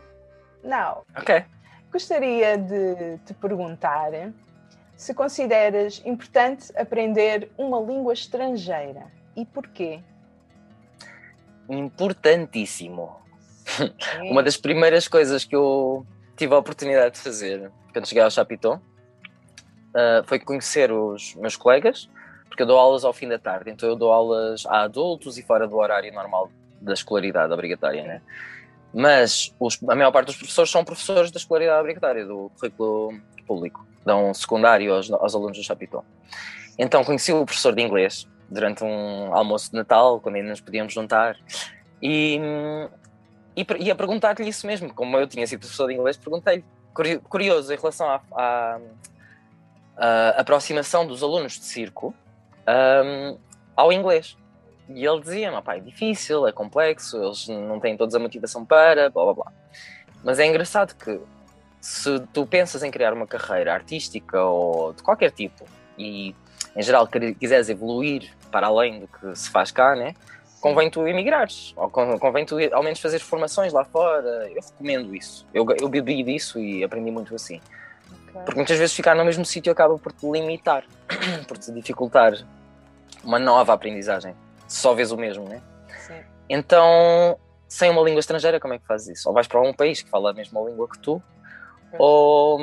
now. 0.63 1.03
Ok. 1.17 1.43
Gostaria 1.91 2.57
de 2.57 3.17
te 3.25 3.33
perguntar 3.33 4.11
se 4.95 5.13
consideras 5.13 6.01
importante 6.05 6.71
aprender 6.77 7.49
uma 7.57 7.79
língua 7.79 8.13
estrangeira 8.13 9.11
e 9.35 9.45
porquê? 9.45 10.01
Importantíssimo 11.67 13.24
uma 14.29 14.43
das 14.43 14.57
primeiras 14.57 15.07
coisas 15.07 15.43
que 15.43 15.55
eu 15.55 16.05
tive 16.35 16.53
a 16.53 16.57
oportunidade 16.57 17.15
de 17.15 17.21
fazer 17.21 17.71
quando 17.91 18.07
cheguei 18.07 18.23
ao 18.23 18.31
Chapitão 18.31 18.81
uh, 19.95 20.23
foi 20.25 20.39
conhecer 20.39 20.91
os 20.91 21.33
meus 21.35 21.55
colegas, 21.55 22.09
porque 22.47 22.63
eu 22.63 22.67
dou 22.67 22.77
aulas 22.77 23.05
ao 23.05 23.13
fim 23.13 23.27
da 23.27 23.39
tarde, 23.39 23.69
então 23.69 23.87
eu 23.87 23.95
dou 23.95 24.11
aulas 24.11 24.65
a 24.65 24.81
adultos 24.81 25.37
e 25.37 25.43
fora 25.43 25.67
do 25.67 25.77
horário 25.77 26.13
normal 26.13 26.51
da 26.81 26.93
escolaridade 26.93 27.51
obrigatória, 27.53 28.03
né? 28.03 28.21
Mas 28.93 29.53
os, 29.59 29.81
a 29.89 29.95
maior 29.95 30.11
parte 30.11 30.27
dos 30.27 30.37
professores 30.37 30.71
são 30.71 30.83
professores 30.83 31.31
da 31.31 31.37
escolaridade 31.37 31.79
obrigatória, 31.79 32.25
do 32.25 32.51
currículo 32.57 33.19
público, 33.45 33.85
dão 34.05 34.33
secundário 34.33 34.93
aos, 34.93 35.11
aos 35.11 35.35
alunos 35.35 35.57
do 35.57 35.63
Chapitão. 35.63 36.03
Então 36.77 37.03
conheci 37.03 37.31
o 37.33 37.45
professor 37.45 37.73
de 37.73 37.81
inglês 37.81 38.27
durante 38.49 38.83
um 38.83 39.33
almoço 39.33 39.71
de 39.71 39.77
Natal, 39.77 40.19
quando 40.19 40.35
ainda 40.35 40.49
nos 40.49 40.61
podíamos 40.61 40.93
juntar, 40.93 41.37
e 42.01 42.39
e 43.55 43.65
ia 43.79 43.95
perguntar-lhe 43.95 44.47
isso 44.47 44.67
mesmo, 44.67 44.93
como 44.93 45.17
eu 45.17 45.27
tinha 45.27 45.47
sido 45.47 45.61
professor 45.61 45.87
de 45.87 45.93
inglês, 45.93 46.17
perguntei-lhe, 46.17 46.65
curioso 47.29 47.73
em 47.73 47.77
relação 47.77 48.09
à, 48.09 48.21
à, 48.31 48.79
à, 49.97 50.29
aproximação 50.41 51.07
dos 51.07 51.23
alunos 51.23 51.53
de 51.53 51.65
circo 51.65 52.13
um, 52.67 53.37
ao 53.75 53.91
inglês. 53.91 54.37
E 54.89 55.05
ele 55.05 55.19
dizia: 55.21 55.61
pá, 55.61 55.75
é 55.75 55.79
difícil, 55.79 56.47
é 56.47 56.51
complexo, 56.51 57.17
eles 57.17 57.47
não 57.47 57.79
têm 57.79 57.97
todos 57.97 58.13
a 58.13 58.19
motivação 58.19 58.65
para, 58.65 59.09
blá 59.09 59.23
blá 59.23 59.33
blá. 59.33 59.51
Mas 60.23 60.39
é 60.39 60.45
engraçado 60.45 60.95
que 60.95 61.19
se 61.79 62.19
tu 62.33 62.45
pensas 62.45 62.83
em 62.83 62.91
criar 62.91 63.13
uma 63.13 63.27
carreira 63.27 63.73
artística 63.73 64.43
ou 64.43 64.93
de 64.93 65.03
qualquer 65.03 65.31
tipo 65.31 65.65
e 65.97 66.35
em 66.75 66.81
geral 66.81 67.07
quiseres 67.39 67.69
evoluir 67.69 68.31
para 68.51 68.67
além 68.67 69.01
do 69.01 69.07
que 69.07 69.35
se 69.35 69.49
faz 69.49 69.71
cá, 69.71 69.95
né? 69.95 70.13
Convém 70.65 70.89
tu 70.89 71.07
emigrares, 71.07 71.75
ou 71.77 71.87
convém 71.91 72.43
tu 72.43 72.57
ao 72.73 72.81
menos 72.81 72.99
fazer 72.99 73.19
formações 73.19 73.71
lá 73.71 73.85
fora. 73.85 74.49
Eu 74.49 74.59
recomendo 74.59 75.15
isso. 75.15 75.45
Eu, 75.53 75.63
eu 75.79 75.87
bebi 75.87 76.23
disso 76.23 76.59
e 76.59 76.83
aprendi 76.83 77.11
muito 77.11 77.35
assim. 77.35 77.61
Okay. 78.29 78.41
Porque 78.41 78.55
muitas 78.55 78.79
vezes 78.79 78.95
ficar 78.95 79.15
no 79.15 79.23
mesmo 79.23 79.45
sítio 79.45 79.71
acaba 79.71 79.95
por 79.99 80.11
te 80.11 80.25
limitar, 80.25 80.83
por 81.47 81.59
te 81.59 81.71
dificultar 81.71 82.33
uma 83.23 83.37
nova 83.37 83.73
aprendizagem. 83.73 84.33
Só 84.67 84.95
vês 84.95 85.11
o 85.11 85.17
mesmo, 85.17 85.47
né? 85.47 85.61
Sim. 85.99 86.19
Então, 86.49 87.37
sem 87.67 87.91
uma 87.91 88.01
língua 88.01 88.19
estrangeira, 88.19 88.59
como 88.59 88.73
é 88.73 88.79
que 88.79 88.87
fazes 88.87 89.19
isso? 89.19 89.29
Ou 89.29 89.35
vais 89.35 89.47
para 89.47 89.61
um 89.61 89.71
país 89.71 90.01
que 90.01 90.09
fala 90.09 90.31
a 90.31 90.33
mesma 90.33 90.59
língua 90.61 90.89
que 90.89 90.97
tu, 90.97 91.21
ou, 91.99 92.59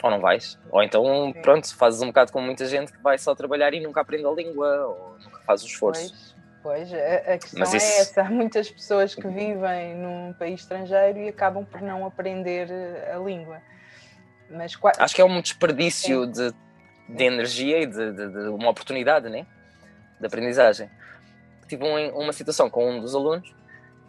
ou 0.00 0.10
não 0.10 0.20
vais. 0.20 0.56
Ou 0.70 0.80
então, 0.80 1.34
pronto, 1.42 1.74
fazes 1.74 2.02
um 2.02 2.06
bocado 2.06 2.30
como 2.30 2.46
muita 2.46 2.66
gente 2.66 2.92
que 2.92 3.02
vai 3.02 3.18
só 3.18 3.34
trabalhar 3.34 3.74
e 3.74 3.80
nunca 3.80 4.00
aprende 4.00 4.26
a 4.26 4.30
língua, 4.30 4.86
ou 4.86 5.16
nunca 5.24 5.40
faz 5.40 5.64
o 5.64 5.66
esforço. 5.66 6.08
Pois. 6.08 6.31
Pois, 6.62 6.92
a, 6.92 7.34
a 7.34 7.38
questão 7.38 7.62
isso... 7.62 7.76
é 7.76 8.00
essa. 8.00 8.22
Há 8.22 8.30
muitas 8.30 8.70
pessoas 8.70 9.14
que 9.14 9.26
vivem 9.26 9.96
num 9.96 10.32
país 10.34 10.60
estrangeiro 10.60 11.18
e 11.18 11.28
acabam 11.28 11.64
por 11.64 11.80
não 11.80 12.06
aprender 12.06 12.70
eh, 12.70 13.12
a 13.14 13.18
língua. 13.18 13.60
Mas 14.48 14.78
Acho 14.98 15.14
que 15.14 15.20
é 15.20 15.24
um 15.24 15.40
desperdício 15.40 16.26
de, 16.26 16.52
de 17.08 17.24
energia 17.24 17.82
e 17.82 17.86
de, 17.86 18.12
de, 18.12 18.28
de, 18.28 18.48
uma 18.48 18.70
oportunidade 18.70 19.28
né? 19.28 19.46
de 20.20 20.26
aprendizagem. 20.26 20.88
Tive 21.66 21.84
um, 21.84 22.18
uma 22.20 22.32
situação 22.32 22.70
com 22.70 22.88
um 22.88 23.00
dos 23.00 23.14
alunos 23.14 23.52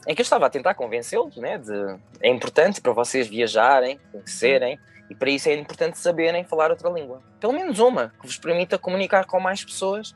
em 0.08 0.14
que 0.14 0.22
eu 0.22 0.24
estava 0.24 0.46
a 0.46 0.50
tentar 0.50 0.74
convencê-los 0.74 1.38
né, 1.38 1.58
de 1.58 1.98
é 2.22 2.30
importante 2.30 2.82
para 2.82 2.92
vocês 2.92 3.28
viajarem, 3.28 4.00
conhecerem, 4.12 4.78
e 5.10 5.16
para 5.16 5.30
isso 5.30 5.48
é 5.48 5.56
importante 5.56 5.98
saberem 5.98 6.44
falar 6.44 6.72
outra 6.72 6.90
língua. 6.90 7.22
Pelo 7.40 7.54
menos 7.54 7.80
uma, 7.80 8.14
que 8.20 8.28
vos 8.28 8.38
permita 8.38 8.78
comunicar 8.78 9.26
com 9.26 9.40
mais 9.40 9.64
pessoas 9.64 10.14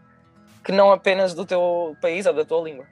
que 0.67 0.73
não 0.73 0.91
apenas 0.91 1.33
do 1.33 1.45
teu 1.45 1.95
país 2.01 2.25
ou 2.25 2.33
da 2.33 2.43
tua 2.43 2.61
língua. 2.61 2.85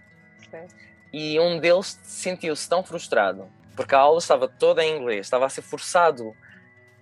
E 1.11 1.37
um 1.37 1.59
deles 1.59 1.99
sentiu-se 2.03 2.69
tão 2.69 2.81
frustrado 2.81 3.45
porque 3.75 3.93
a 3.93 3.99
aula 3.99 4.19
estava 4.19 4.47
toda 4.47 4.81
em 4.81 4.97
inglês, 4.97 5.25
estava 5.25 5.45
a 5.45 5.49
ser 5.49 5.61
forçado 5.61 6.33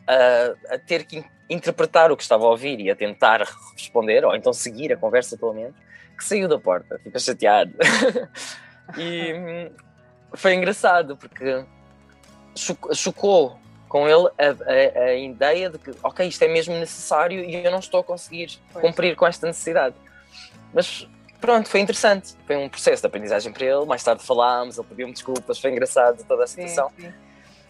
a, 0.07 0.73
a 0.73 0.79
ter 0.79 1.05
que 1.05 1.23
interpretar 1.47 2.11
o 2.11 2.17
que 2.17 2.23
estava 2.23 2.45
a 2.45 2.47
ouvir 2.47 2.79
e 2.79 2.89
a 2.89 2.95
tentar 2.95 3.47
responder, 3.73 4.25
ou 4.25 4.35
então 4.35 4.51
seguir 4.51 4.91
a 4.91 4.97
conversa 4.97 5.37
pelo 5.37 5.53
menos, 5.53 5.75
que 6.17 6.23
saiu 6.23 6.47
da 6.47 6.57
porta, 6.57 6.99
fica 7.03 7.19
chateado. 7.19 7.71
e 8.97 9.33
hum, 9.33 9.71
foi 10.33 10.55
engraçado 10.55 11.15
porque 11.15 11.63
chocou 12.95 13.59
com 13.87 14.07
ele 14.07 14.27
a, 14.39 15.01
a, 15.01 15.03
a, 15.03 15.13
ideia 15.13 15.69
de 15.69 15.77
que, 15.77 15.91
ok, 16.01 16.27
isto 16.27 16.41
é 16.41 16.47
mesmo 16.47 16.73
necessário 16.79 17.43
e 17.43 17.63
eu 17.63 17.69
não 17.69 17.77
estou 17.77 17.99
a 17.99 18.03
conseguir 18.03 18.59
pois. 18.71 18.83
cumprir 18.83 19.15
com 19.15 19.27
esta 19.27 19.45
necessidade. 19.45 19.95
Mas 20.73 21.07
pronto, 21.39 21.69
foi 21.69 21.79
interessante. 21.79 22.35
Foi 22.45 22.55
um 22.57 22.69
processo 22.69 23.01
de 23.01 23.07
aprendizagem 23.07 23.51
para 23.51 23.65
ele. 23.65 23.85
Mais 23.85 24.03
tarde 24.03 24.23
falámos, 24.23 24.77
ele 24.77 24.87
pediu-me 24.87 25.13
desculpas, 25.13 25.59
foi 25.59 25.71
engraçado 25.71 26.23
toda 26.25 26.43
a 26.43 26.47
situação. 26.47 26.89
Sim, 26.97 27.07
sim. 27.07 27.13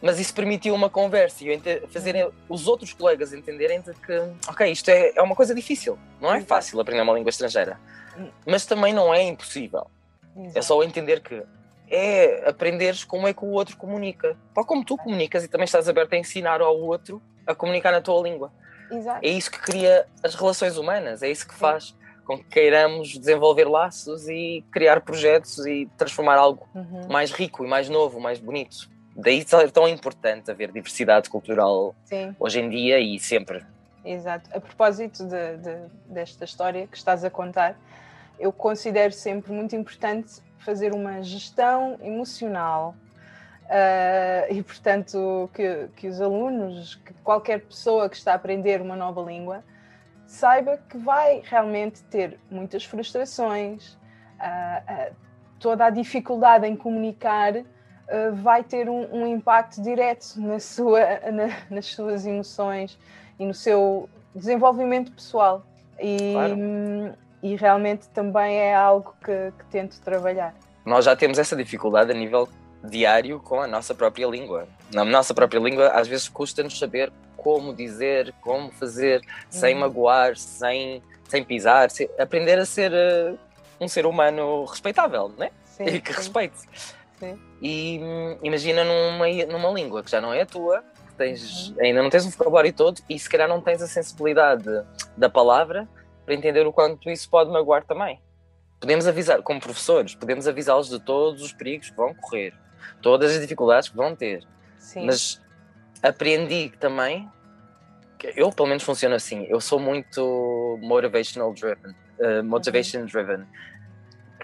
Mas 0.02 0.20
isso 0.20 0.34
permitiu 0.34 0.76
uma 0.76 0.90
conversa 0.90 1.46
e 1.46 1.88
fazer 1.88 2.30
os 2.50 2.68
outros 2.68 2.92
colegas 2.92 3.32
entenderem 3.32 3.80
de 3.80 3.94
que, 3.94 4.22
ok, 4.50 4.70
isto 4.70 4.90
é, 4.90 5.14
é 5.16 5.22
uma 5.22 5.34
coisa 5.34 5.56
difícil. 5.56 5.98
Não 6.20 6.34
é 6.34 6.42
fácil 6.42 6.80
aprender 6.82 7.02
uma 7.02 7.14
língua 7.14 7.30
estrangeira. 7.30 7.80
Hum. 8.18 8.30
Mas 8.46 8.66
também 8.66 8.92
não 8.92 9.14
é 9.14 9.22
impossível. 9.24 9.88
Exato. 10.36 10.60
É 10.60 10.62
só 10.62 10.84
entender 10.84 11.22
que 11.22 11.42
é 11.90 12.50
aprenderes 12.50 13.06
como 13.06 13.28
é 13.30 13.34
que 13.34 13.46
o 13.46 13.50
outro 13.52 13.78
comunica. 13.78 14.36
Tal 14.54 14.66
como 14.66 14.84
tu 14.84 14.98
comunicas 14.98 15.44
e 15.46 15.48
também 15.48 15.66
estás 15.66 15.88
aberto 15.88 16.14
a 16.14 16.18
ensinar 16.18 16.60
ao 16.60 16.78
outro 16.78 17.22
a 17.48 17.56
comunicar 17.56 17.92
na 17.92 18.02
tua 18.02 18.22
língua. 18.22 18.52
Exato. 18.92 19.20
É 19.26 19.30
isso 19.30 19.50
que 19.50 19.60
cria 19.60 20.06
as 20.22 20.36
relações 20.36 20.78
humanas, 20.78 21.24
é 21.24 21.30
isso 21.30 21.48
que 21.48 21.54
faz 21.54 21.96
com 22.26 22.38
que 22.38 22.46
queiramos 22.46 23.18
desenvolver 23.18 23.66
laços 23.66 24.28
e 24.28 24.64
criar 24.72 25.02
projetos 25.02 25.66
e 25.66 25.90
transformar 25.98 26.38
algo 26.38 26.68
uhum. 26.74 27.08
mais 27.10 27.32
rico 27.32 27.64
e 27.66 27.68
mais 27.68 27.90
novo, 27.90 28.20
mais 28.20 28.40
bonito. 28.40 28.90
Daí 29.16 29.46
é 29.62 29.68
tão 29.68 29.88
importante 29.88 30.50
haver 30.50 30.72
diversidade 30.72 31.30
cultural 31.30 31.94
Sim. 32.06 32.36
hoje 32.40 32.60
em 32.60 32.70
dia 32.70 33.00
e 33.00 33.20
sempre. 33.20 33.64
Exato. 34.04 34.50
A 34.54 34.60
propósito 34.60 35.24
de, 35.24 35.58
de, 35.58 35.78
desta 36.08 36.46
história 36.46 36.88
que 36.88 36.98
estás 36.98 37.24
a 37.24 37.30
contar, 37.30 37.78
eu 38.40 38.52
considero 38.52 39.14
sempre 39.14 39.54
muito 39.54 39.76
importante 39.76 40.42
fazer 40.58 40.94
uma 40.94 41.22
gestão 41.22 41.98
emocional 42.02 42.96
uh, 43.66 44.54
e, 44.54 44.64
portanto, 44.64 45.50
que, 45.54 45.88
que 45.96 46.08
os 46.08 46.20
alunos, 46.20 46.96
que 46.96 47.14
qualquer 47.24 47.62
pessoa 47.62 48.10
que 48.10 48.16
está 48.16 48.32
a 48.32 48.36
aprender 48.36 48.82
uma 48.82 48.96
nova 48.96 49.22
língua, 49.22 49.64
saiba 50.34 50.78
que 50.90 50.98
vai 50.98 51.42
realmente 51.46 52.04
ter 52.06 52.40
muitas 52.50 52.84
frustrações, 52.84 53.94
uh, 54.40 55.12
uh, 55.12 55.16
toda 55.60 55.86
a 55.86 55.90
dificuldade 55.90 56.68
em 56.68 56.76
comunicar 56.76 57.54
vai 58.34 58.64
ter 58.64 58.90
um, 58.90 59.08
um, 59.12 59.26
impacto 59.26 59.82
direto 59.82 60.36
na 60.36 60.60
sua, 60.60 61.00
na, 61.32 61.48
nas 61.72 61.86
suas 61.86 62.26
emoções 62.26 63.00
e 63.40 63.46
no 63.46 63.54
seu 63.54 64.10
desenvolvimento 64.36 65.12
pessoal. 65.12 65.66
E, 66.00 66.34
claro. 66.34 66.56
E 67.42 67.56
realmente 67.56 68.08
também 68.10 68.58
é 68.58 68.76
algo 68.76 69.16
que, 69.24 69.54
que 69.58 69.66
tento 69.72 70.00
trabalhar. 70.02 70.54
Nós 70.86 71.06
já 71.06 71.16
temos 71.16 71.40
essa 71.40 71.56
dificuldade 71.56 72.12
a 72.12 72.14
nível 72.14 72.48
diário 72.84 73.40
com 73.40 73.62
a 73.62 73.68
nossa 73.68 73.96
própria 73.96 74.28
língua. 74.28 74.68
Na 74.94 75.06
nossa 75.06 75.34
própria 75.34 75.60
língua, 75.60 75.90
às 75.90 76.08
vezes 76.08 76.28
custa-nos 76.28 76.78
saber 76.78 77.12
como 77.44 77.74
dizer, 77.74 78.34
como 78.40 78.72
fazer, 78.72 79.22
sem 79.50 79.74
uhum. 79.74 79.82
magoar, 79.82 80.38
sem, 80.38 81.04
sem 81.28 81.44
pisar, 81.44 81.92
sem, 81.92 82.10
aprender 82.18 82.58
a 82.58 82.66
ser 82.66 82.92
uh, 82.94 83.38
um 83.80 83.88
ser 83.88 84.06
humano 84.06 84.64
respeitável, 84.64 85.30
né? 85.38 85.52
Sim, 85.66 85.84
e 85.86 86.02
que 86.02 86.14
sim. 86.14 86.18
respeite. 86.20 86.58
Sim. 87.20 87.40
E 87.62 88.00
hum, 88.02 88.38
imagina 88.42 88.84
numa, 88.84 89.28
numa 89.52 89.70
língua 89.72 90.02
que 90.02 90.10
já 90.10 90.22
não 90.22 90.34
é 90.34 90.42
a 90.42 90.46
tua, 90.46 90.82
que 91.08 91.14
tens, 91.18 91.70
uhum. 91.70 91.76
ainda 91.82 92.02
não 92.02 92.10
tens 92.10 92.26
um 92.26 92.30
vocabulário 92.30 92.72
todo 92.72 93.02
e 93.10 93.20
se 93.20 93.30
calhar 93.30 93.48
não 93.48 93.60
tens 93.60 93.82
a 93.82 93.88
sensibilidade 93.88 94.70
da 95.18 95.30
palavra 95.30 95.88
para 96.26 96.34
entender 96.34 96.66
o 96.66 96.72
quanto 96.72 97.10
isso 97.10 97.30
pode 97.30 97.52
magoar 97.52 97.84
também. 97.84 98.22
Podemos 98.80 99.06
avisar, 99.06 99.42
como 99.42 99.60
professores, 99.60 100.16
podemos 100.16 100.48
avisá-los 100.48 100.90
de 100.90 101.00
todos 101.00 101.42
os 101.42 101.52
perigos 101.52 101.90
que 101.90 101.96
vão 101.96 102.14
correr, 102.14 102.54
todas 103.02 103.32
as 103.32 103.42
dificuldades 103.42 103.90
que 103.90 103.96
vão 103.96 104.16
ter. 104.16 104.46
Sim. 104.78 105.06
Mas 105.06 105.42
aprendi 106.04 106.70
também, 106.80 107.30
eu 108.36 108.52
pelo 108.52 108.68
menos 108.68 108.84
funciono 108.84 109.16
assim, 109.16 109.46
eu 109.50 109.60
sou 109.60 109.80
muito 109.80 110.80
motivational 110.82 111.54
driven, 111.54 111.92
uh, 112.20 112.44
motivation 112.44 113.06
driven, 113.06 113.46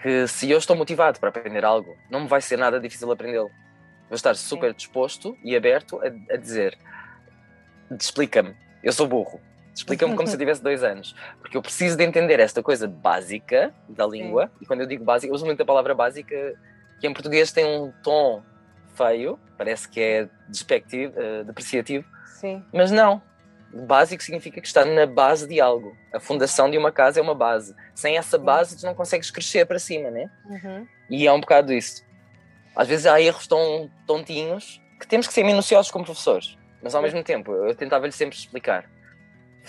que 0.01 0.27
se 0.27 0.49
eu 0.49 0.57
estou 0.57 0.75
motivado 0.75 1.19
para 1.19 1.29
aprender 1.29 1.65
algo, 1.65 1.95
não 2.09 2.21
me 2.21 2.27
vai 2.27 2.41
ser 2.41 2.57
nada 2.57 2.79
difícil 2.79 3.11
aprendê-lo. 3.11 3.49
Vou 4.09 4.15
estar 4.15 4.35
super 4.35 4.73
disposto 4.73 5.37
e 5.43 5.55
aberto 5.55 5.99
a, 6.01 6.33
a 6.33 6.37
dizer: 6.37 6.77
explica-me, 7.91 8.55
eu 8.81 8.91
sou 8.91 9.07
burro, 9.07 9.39
Explica-me 9.79 10.15
como 10.15 10.27
se 10.27 10.35
eu 10.35 10.39
tivesse 10.39 10.61
dois 10.61 10.83
anos. 10.83 11.15
Porque 11.39 11.55
eu 11.55 11.61
preciso 11.61 11.95
de 11.95 12.03
entender 12.03 12.39
esta 12.39 12.61
coisa 12.61 12.87
básica 12.87 13.73
da 13.87 14.05
língua. 14.05 14.47
Sim. 14.47 14.51
E 14.61 14.65
quando 14.65 14.81
eu 14.81 14.85
digo 14.85 15.03
básica, 15.03 15.31
eu 15.31 15.35
uso 15.35 15.45
muito 15.45 15.61
a 15.61 15.65
palavra 15.65 15.95
básica, 15.95 16.53
que 16.99 17.07
em 17.07 17.13
português 17.13 17.51
tem 17.51 17.65
um 17.65 17.91
tom 18.03 18.43
feio, 18.95 19.39
parece 19.57 19.87
que 19.87 20.01
é 20.01 20.29
despectivo, 20.49 21.13
uh, 21.17 21.45
depreciativo. 21.45 22.05
Sim. 22.25 22.63
Mas 22.73 22.91
não. 22.91 23.21
Básico 23.73 24.23
significa 24.23 24.59
que 24.59 24.67
está 24.67 24.83
na 24.83 25.05
base 25.05 25.47
de 25.47 25.61
algo. 25.61 25.95
A 26.13 26.19
fundação 26.19 26.69
de 26.69 26.77
uma 26.77 26.91
casa 26.91 27.19
é 27.19 27.23
uma 27.23 27.35
base. 27.35 27.75
Sem 27.93 28.17
essa 28.17 28.37
base, 28.37 28.77
tu 28.77 28.85
não 28.85 28.95
consegues 28.95 29.29
crescer 29.29 29.65
para 29.65 29.79
cima, 29.79 30.09
né? 30.09 30.29
Uhum. 30.45 30.87
E 31.09 31.27
é 31.27 31.31
um 31.31 31.39
bocado 31.39 31.71
isso. 31.71 32.03
Às 32.75 32.87
vezes 32.87 33.05
há 33.05 33.21
erros 33.21 33.47
tão 33.47 33.89
tontinhos 34.07 34.81
que 34.99 35.07
temos 35.07 35.27
que 35.27 35.33
ser 35.33 35.43
minuciosos 35.43 35.91
como 35.91 36.05
professores. 36.05 36.57
Mas 36.81 36.95
ao 36.95 37.01
mesmo 37.01 37.23
tempo, 37.23 37.51
eu 37.51 37.75
tentava-lhe 37.75 38.11
sempre 38.11 38.37
explicar 38.37 38.89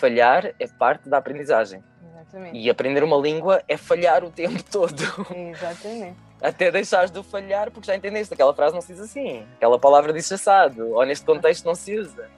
falhar 0.01 0.55
é 0.59 0.67
parte 0.67 1.09
da 1.09 1.19
aprendizagem. 1.19 1.85
Exatamente. 2.13 2.59
E 2.59 2.71
aprender 2.71 3.05
uma 3.05 3.17
língua 3.17 3.63
é 3.69 3.77
falhar 3.77 4.25
o 4.25 4.31
tempo 4.31 4.63
todo. 4.71 5.03
Exatamente. 5.35 6.17
Até 6.41 6.71
deixares 6.71 7.11
de 7.11 7.23
falhar, 7.23 7.71
porque 7.71 7.87
já 7.87 7.95
entendeste, 7.95 8.33
aquela 8.33 8.55
frase 8.55 8.75
não 8.75 8.81
se 8.81 8.95
diz 8.95 9.03
assim, 9.03 9.47
aquela 9.57 9.79
palavra 9.79 10.11
diz 10.11 10.33
assado, 10.33 10.93
ou 10.93 11.05
neste 11.05 11.27
contexto 11.27 11.67
não 11.67 11.75
se 11.75 11.99
usa. 11.99 12.31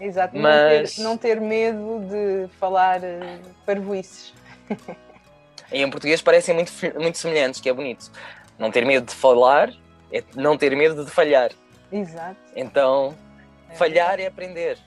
Exato, 0.00 0.36
Mas... 0.36 0.98
não, 0.98 1.16
ter, 1.16 1.34
não 1.34 1.38
ter 1.38 1.40
medo 1.40 2.00
de 2.08 2.48
falar 2.58 3.00
uh, 3.00 3.40
parvoices. 3.64 4.34
em 5.72 5.88
português 5.90 6.20
parecem 6.20 6.54
muito, 6.54 6.72
muito 6.98 7.18
semelhantes, 7.18 7.60
que 7.60 7.68
é 7.68 7.72
bonito. 7.72 8.10
Não 8.58 8.70
ter 8.70 8.84
medo 8.84 9.06
de 9.06 9.14
falar 9.14 9.72
é 10.12 10.22
não 10.34 10.56
ter 10.56 10.76
medo 10.76 11.04
de 11.04 11.10
falhar. 11.10 11.50
Exato. 11.92 12.36
Então, 12.54 13.16
é 13.68 13.74
falhar 13.74 14.20
é 14.20 14.26
aprender. 14.26 14.78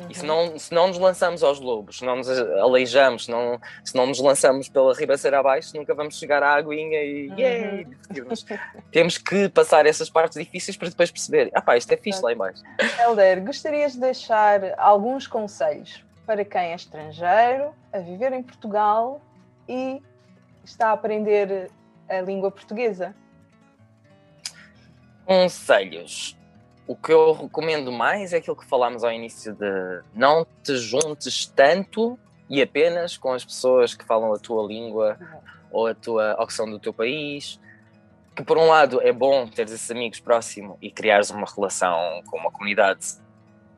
Uhum. 0.00 0.06
E 0.08 0.14
se 0.14 0.24
não, 0.24 0.58
se 0.58 0.74
não 0.74 0.88
nos 0.88 0.98
lançamos 0.98 1.42
aos 1.42 1.60
lobos, 1.60 1.98
se 1.98 2.04
não 2.04 2.16
nos 2.16 2.28
aleijamos, 2.28 3.26
se 3.26 3.30
não, 3.30 3.60
se 3.84 3.94
não 3.94 4.06
nos 4.06 4.18
lançamos 4.18 4.68
pela 4.68 4.94
ribanceira 4.94 5.38
abaixo, 5.38 5.76
nunca 5.76 5.94
vamos 5.94 6.18
chegar 6.18 6.42
à 6.42 6.54
aguinha 6.54 7.02
e 7.02 7.28
uhum. 7.28 7.38
yeah, 7.38 7.88
Temos 8.90 9.18
que 9.18 9.48
passar 9.48 9.86
essas 9.86 10.08
partes 10.08 10.38
difíceis 10.38 10.76
para 10.76 10.88
depois 10.88 11.10
perceber, 11.10 11.50
ah 11.54 11.60
pá, 11.60 11.76
isto 11.76 11.92
é 11.92 11.96
fixe 11.96 12.22
lá 12.22 12.32
embaixo. 12.32 12.62
Helder, 12.98 13.44
gostarias 13.44 13.92
de 13.92 14.00
deixar 14.00 14.60
alguns 14.78 15.26
conselhos 15.26 16.02
para 16.24 16.44
quem 16.44 16.72
é 16.72 16.74
estrangeiro, 16.74 17.74
a 17.92 17.98
viver 17.98 18.32
em 18.32 18.42
Portugal 18.42 19.20
e 19.68 20.00
está 20.64 20.88
a 20.88 20.92
aprender 20.92 21.70
a 22.08 22.20
língua 22.20 22.50
portuguesa? 22.50 23.14
Conselhos 25.24 26.36
o 26.90 26.96
que 26.96 27.12
eu 27.12 27.30
recomendo 27.30 27.92
mais 27.92 28.32
é 28.32 28.38
aquilo 28.38 28.56
que 28.56 28.66
falámos 28.66 29.04
ao 29.04 29.12
início 29.12 29.52
de 29.52 30.02
não 30.12 30.44
te 30.60 30.76
juntes 30.76 31.46
tanto 31.46 32.18
e 32.48 32.60
apenas 32.60 33.16
com 33.16 33.32
as 33.32 33.44
pessoas 33.44 33.94
que 33.94 34.04
falam 34.04 34.34
a 34.34 34.38
tua 34.40 34.66
língua 34.66 35.16
ou 35.70 35.86
a 35.86 35.94
tua 35.94 36.36
são 36.48 36.68
do 36.68 36.80
teu 36.80 36.92
país. 36.92 37.60
Que 38.34 38.42
por 38.42 38.58
um 38.58 38.66
lado 38.66 39.00
é 39.02 39.12
bom 39.12 39.46
teres 39.46 39.70
esses 39.70 39.88
amigos 39.88 40.18
próximos 40.18 40.78
e 40.82 40.90
criares 40.90 41.30
uma 41.30 41.46
relação 41.46 42.24
com 42.26 42.36
uma 42.36 42.50
comunidade 42.50 43.06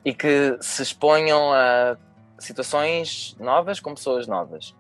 e 0.02 0.14
que 0.14 0.56
se 0.62 0.82
exponham 0.82 1.52
a 1.52 1.98
situações 2.38 3.36
novas 3.38 3.78
com 3.78 3.94
pessoas 3.94 4.26
novas. 4.26 4.74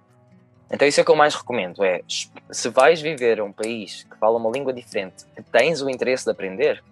Então 0.70 0.88
isso 0.88 0.98
é 0.98 1.02
o 1.02 1.04
que 1.04 1.12
eu 1.12 1.16
mais 1.16 1.34
recomendo, 1.34 1.84
é 1.84 2.00
se 2.08 2.70
vais 2.70 3.02
viver 3.02 3.40
a 3.40 3.44
um 3.44 3.52
país 3.52 4.06
que 4.10 4.16
fala 4.16 4.38
uma 4.38 4.50
língua 4.50 4.72
diferente, 4.72 5.26
que 5.36 5.42
tens 5.42 5.82
o 5.82 5.90
interesse 5.90 6.24
de 6.24 6.30
aprender, 6.30 6.82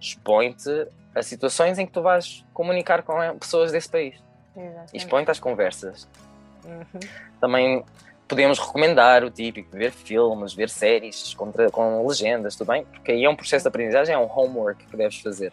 expõe-te 0.00 0.88
a 1.14 1.22
situações 1.22 1.78
em 1.78 1.86
que 1.86 1.92
tu 1.92 2.02
vais 2.02 2.44
comunicar 2.52 3.02
com 3.02 3.14
pessoas 3.38 3.72
desse 3.72 3.88
país. 3.88 4.14
Expõe-te 4.92 5.30
às 5.30 5.38
conversas. 5.38 6.08
Uhum. 6.64 7.00
Também 7.40 7.84
podemos 8.26 8.58
recomendar 8.58 9.24
o 9.24 9.30
típico, 9.30 9.70
ver 9.70 9.90
filmes, 9.90 10.52
ver 10.52 10.68
séries 10.68 11.34
com, 11.34 11.50
com 11.72 12.06
legendas, 12.06 12.56
tudo 12.56 12.68
bem? 12.68 12.84
Porque 12.84 13.12
aí 13.12 13.24
é 13.24 13.30
um 13.30 13.36
processo 13.36 13.64
de 13.64 13.68
aprendizagem, 13.68 14.14
é 14.14 14.18
um 14.18 14.30
homework 14.30 14.84
que 14.86 14.96
deves 14.96 15.20
fazer. 15.20 15.52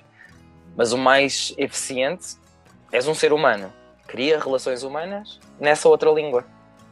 Mas 0.76 0.92
o 0.92 0.98
mais 0.98 1.54
eficiente 1.58 2.36
és 2.92 3.08
um 3.08 3.14
ser 3.14 3.32
humano. 3.32 3.72
Cria 4.08 4.40
relações 4.40 4.84
humanas 4.84 5.40
nessa 5.60 5.88
outra 5.88 6.12
língua. 6.12 6.46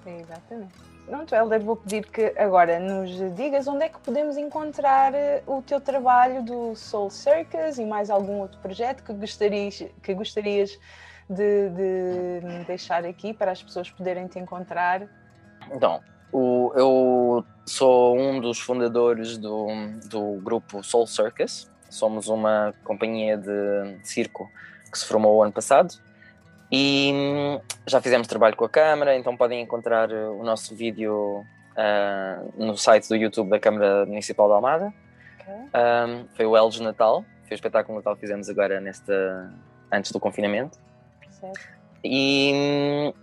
Exatamente. 0.06 0.93
Pronto, 1.06 1.36
Helder, 1.36 1.62
vou 1.62 1.76
pedir 1.76 2.06
que 2.06 2.34
agora 2.38 2.80
nos 2.80 3.10
digas 3.36 3.68
onde 3.68 3.84
é 3.84 3.90
que 3.90 4.00
podemos 4.00 4.38
encontrar 4.38 5.14
eh, 5.14 5.44
o 5.46 5.62
teu 5.62 5.82
trabalho 5.82 6.42
do 6.42 6.76
Soul 6.76 7.10
Circus 7.10 7.78
e 7.78 7.86
mais 7.86 8.10
algum 8.10 8.40
outro 8.40 8.58
projeto 8.60 9.04
que 9.04 9.12
gostarias, 9.12 9.84
que 10.02 10.14
gostarias 10.14 10.80
de, 11.30 11.70
de 11.70 12.64
deixar 12.66 13.06
aqui 13.06 13.34
para 13.34 13.52
as 13.52 13.62
pessoas 13.62 13.90
poderem 13.90 14.28
te 14.28 14.40
encontrar. 14.40 15.06
Então, 15.72 16.02
o, 16.32 16.72
eu 16.74 17.46
sou 17.66 18.18
um 18.18 18.40
dos 18.40 18.60
fundadores 18.60 19.38
do, 19.38 19.68
do 20.10 20.40
grupo 20.42 20.82
Soul 20.84 21.06
Circus. 21.06 21.70
Somos 21.90 22.30
uma 22.30 22.74
companhia 22.84 23.38
de 23.38 23.98
circo 24.04 24.50
que 24.90 24.98
se 24.98 25.06
formou 25.06 25.44
ano 25.44 25.52
passado 25.52 25.96
e 26.76 27.12
hum, 27.14 27.62
já 27.86 28.02
fizemos 28.02 28.28
trabalho 28.28 28.56
com 28.56 28.66
a 28.66 28.70
Câmara, 28.70 29.16
então 29.16 29.38
podem 29.38 29.62
encontrar 29.62 30.12
uh, 30.12 30.42
o 30.42 30.44
nosso 30.44 30.76
vídeo 30.76 31.46
uh, 31.78 32.54
no 32.58 32.76
site 32.76 33.08
do 33.08 33.16
YouTube 33.16 33.52
da 33.52 33.60
Câmara 33.60 34.08
Municipal 34.08 34.48
de 34.48 34.54
Almada. 34.56 34.94
Okay. 35.40 35.54
Um, 35.54 36.28
foi 36.36 36.46
o 36.48 36.58
Elges 36.58 36.80
Natal, 36.80 37.24
foi 37.44 37.54
o 37.54 37.54
espetáculo 37.54 38.00
Natal 38.00 38.16
que 38.16 38.22
fizemos 38.22 38.50
agora 38.50 38.82
nesta, 38.82 39.54
antes 39.92 40.12
do 40.12 40.20
confinamento. 40.20 40.80
Certo. 41.30 41.60
E 42.04 42.52
hum, 42.56 43.14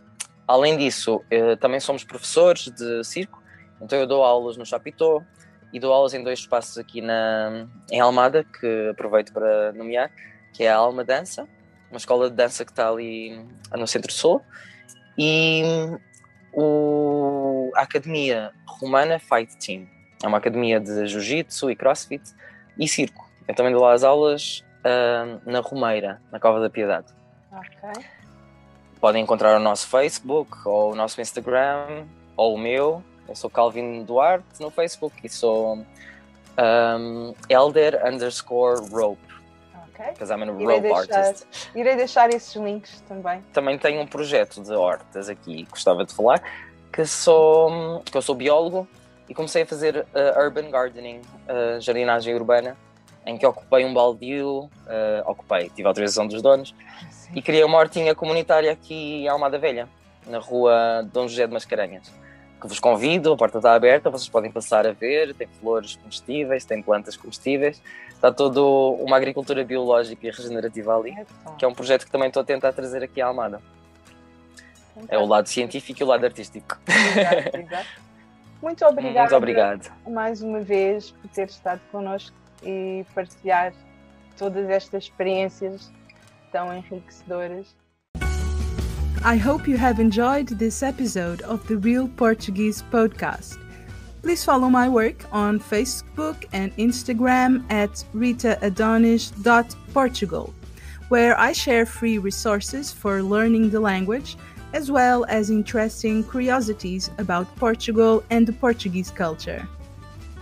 além 0.46 0.76
disso, 0.76 1.16
uh, 1.16 1.56
também 1.56 1.80
somos 1.80 2.04
professores 2.04 2.66
de 2.66 3.02
circo, 3.02 3.42
então 3.82 3.98
eu 3.98 4.06
dou 4.06 4.22
aulas 4.22 4.56
no 4.56 4.64
Chapitó 4.64 5.24
e 5.72 5.80
dou 5.80 5.92
aulas 5.92 6.14
em 6.14 6.22
dois 6.22 6.38
espaços 6.38 6.78
aqui 6.78 7.00
na, 7.00 7.66
em 7.90 7.98
Almada, 7.98 8.44
que 8.44 8.90
aproveito 8.90 9.32
para 9.32 9.72
nomear, 9.72 10.08
que 10.52 10.62
é 10.62 10.70
a 10.70 10.76
Alma 10.76 11.02
Dança 11.02 11.48
uma 11.90 11.98
escola 11.98 12.30
de 12.30 12.36
dança 12.36 12.64
que 12.64 12.70
está 12.70 12.88
ali 12.88 13.44
no 13.72 13.86
Centro-Sul, 13.86 14.42
e 15.18 15.62
o, 16.52 17.70
a 17.74 17.82
Academia 17.82 18.52
Romana 18.66 19.18
Fight 19.18 19.56
Team. 19.58 19.86
É 20.22 20.26
uma 20.26 20.38
academia 20.38 20.78
de 20.80 21.06
jiu-jitsu 21.06 21.70
e 21.70 21.76
crossfit 21.76 22.22
e 22.78 22.86
circo. 22.86 23.28
Eu 23.48 23.54
também 23.54 23.72
dou 23.72 23.82
lá 23.82 23.92
as 23.92 24.04
aulas 24.04 24.64
uh, 24.84 25.50
na 25.50 25.60
Romeira, 25.60 26.20
na 26.30 26.38
Cova 26.38 26.60
da 26.60 26.70
Piedade. 26.70 27.08
Ok. 27.52 28.04
Podem 29.00 29.22
encontrar 29.22 29.56
o 29.56 29.60
nosso 29.60 29.88
Facebook, 29.88 30.56
ou 30.64 30.92
o 30.92 30.94
nosso 30.94 31.20
Instagram, 31.20 32.06
ou 32.36 32.54
o 32.54 32.58
meu. 32.58 33.02
Eu 33.26 33.34
sou 33.34 33.48
Calvin 33.48 34.04
Duarte 34.04 34.60
no 34.60 34.70
Facebook 34.70 35.16
e 35.24 35.28
sou 35.28 35.78
um, 36.58 37.34
Elder 37.48 38.06
underscore 38.06 38.88
Rope 38.90 39.29
Ok. 40.00 40.12
Because 40.12 40.32
I'm 40.32 40.42
a 40.42 40.46
irei 40.46 40.66
rope 40.66 40.80
deixar, 40.80 41.20
artist. 41.20 41.46
Irei 41.74 41.96
deixar 41.96 42.30
esses 42.30 42.54
links 42.56 43.02
também. 43.06 43.42
Também 43.52 43.78
tenho 43.78 44.00
um 44.00 44.06
projeto 44.06 44.62
de 44.62 44.72
hortas 44.72 45.28
aqui, 45.28 45.66
gostava 45.70 46.04
de 46.04 46.14
falar, 46.14 46.42
que, 46.90 47.04
sou, 47.04 48.00
que 48.04 48.16
eu 48.16 48.22
sou 48.22 48.34
biólogo 48.34 48.88
e 49.28 49.34
comecei 49.34 49.62
a 49.62 49.66
fazer 49.66 50.06
uh, 50.14 50.40
urban 50.42 50.70
gardening, 50.70 51.20
uh, 51.20 51.80
jardinagem 51.80 52.34
urbana, 52.34 52.76
em 53.26 53.36
que 53.36 53.46
ocupei 53.46 53.84
um 53.84 53.92
baldio, 53.92 54.64
uh, 54.64 54.70
ocupei, 55.26 55.68
tive 55.68 55.84
a 55.84 55.90
autorização 55.90 56.26
dos 56.26 56.40
donos, 56.40 56.74
Sim. 57.10 57.32
e 57.34 57.42
criei 57.42 57.62
uma 57.62 57.78
hortinha 57.78 58.14
comunitária 58.14 58.72
aqui 58.72 59.22
em 59.22 59.28
Almada 59.28 59.58
Velha, 59.58 59.88
na 60.26 60.38
rua 60.38 61.06
Dom 61.12 61.28
José 61.28 61.46
de 61.46 61.52
Mascarenhas 61.52 62.10
que 62.60 62.68
vos 62.68 62.78
convido, 62.78 63.32
a 63.32 63.36
porta 63.36 63.58
está 63.58 63.74
aberta, 63.74 64.10
vocês 64.10 64.28
podem 64.28 64.50
passar 64.52 64.86
a 64.86 64.92
ver, 64.92 65.34
tem 65.34 65.48
flores 65.60 65.96
comestíveis, 65.96 66.64
tem 66.64 66.82
plantas 66.82 67.16
comestíveis, 67.16 67.82
está 68.20 68.30
toda 68.30 68.60
uma 68.60 69.16
agricultura 69.16 69.64
biológica 69.64 70.26
e 70.26 70.30
regenerativa 70.30 70.94
ali, 70.94 71.16
que 71.58 71.64
é 71.64 71.68
um 71.68 71.72
projeto 71.72 72.04
que 72.04 72.10
também 72.10 72.28
estou 72.28 72.42
a 72.42 72.44
tentar 72.44 72.70
trazer 72.74 73.02
aqui 73.02 73.18
à 73.18 73.26
Almada. 73.26 73.62
É 75.08 75.16
o 75.16 75.24
lado 75.24 75.48
científico 75.48 76.02
e 76.02 76.04
o 76.04 76.06
lado 76.06 76.24
artístico. 76.26 76.78
Exato, 76.86 77.56
exato. 77.56 77.88
Muito 78.60 78.84
obrigada. 78.84 79.20
Muito 79.20 79.36
obrigado. 79.36 79.92
Mais 80.06 80.42
uma 80.42 80.60
vez 80.60 81.12
por 81.12 81.30
ter 81.30 81.48
estado 81.48 81.80
connosco 81.90 82.36
e 82.62 83.06
partilhar 83.14 83.72
todas 84.36 84.68
estas 84.68 85.04
experiências 85.04 85.90
tão 86.52 86.74
enriquecedoras 86.74 87.74
I 89.22 89.36
hope 89.36 89.68
you 89.68 89.76
have 89.76 90.00
enjoyed 90.00 90.48
this 90.48 90.82
episode 90.82 91.42
of 91.42 91.68
the 91.68 91.76
Real 91.76 92.08
Portuguese 92.08 92.82
podcast. 92.90 93.58
Please 94.22 94.44
follow 94.44 94.68
my 94.68 94.88
work 94.88 95.24
on 95.32 95.58
Facebook 95.58 96.44
and 96.52 96.76
Instagram 96.76 97.64
at 97.70 98.04
ritaAdonis.portugal, 98.14 100.54
where 101.08 101.36
I 101.38 101.52
share 101.52 101.86
free 101.86 102.18
resources 102.18 102.92
for 102.92 103.22
learning 103.22 103.70
the 103.70 103.80
language 103.80 104.36
as 104.72 104.90
well 104.90 105.24
as 105.28 105.50
interesting 105.50 106.22
curiosities 106.22 107.10
about 107.18 107.54
Portugal 107.56 108.22
and 108.30 108.46
the 108.46 108.52
Portuguese 108.52 109.10
culture. 109.10 109.66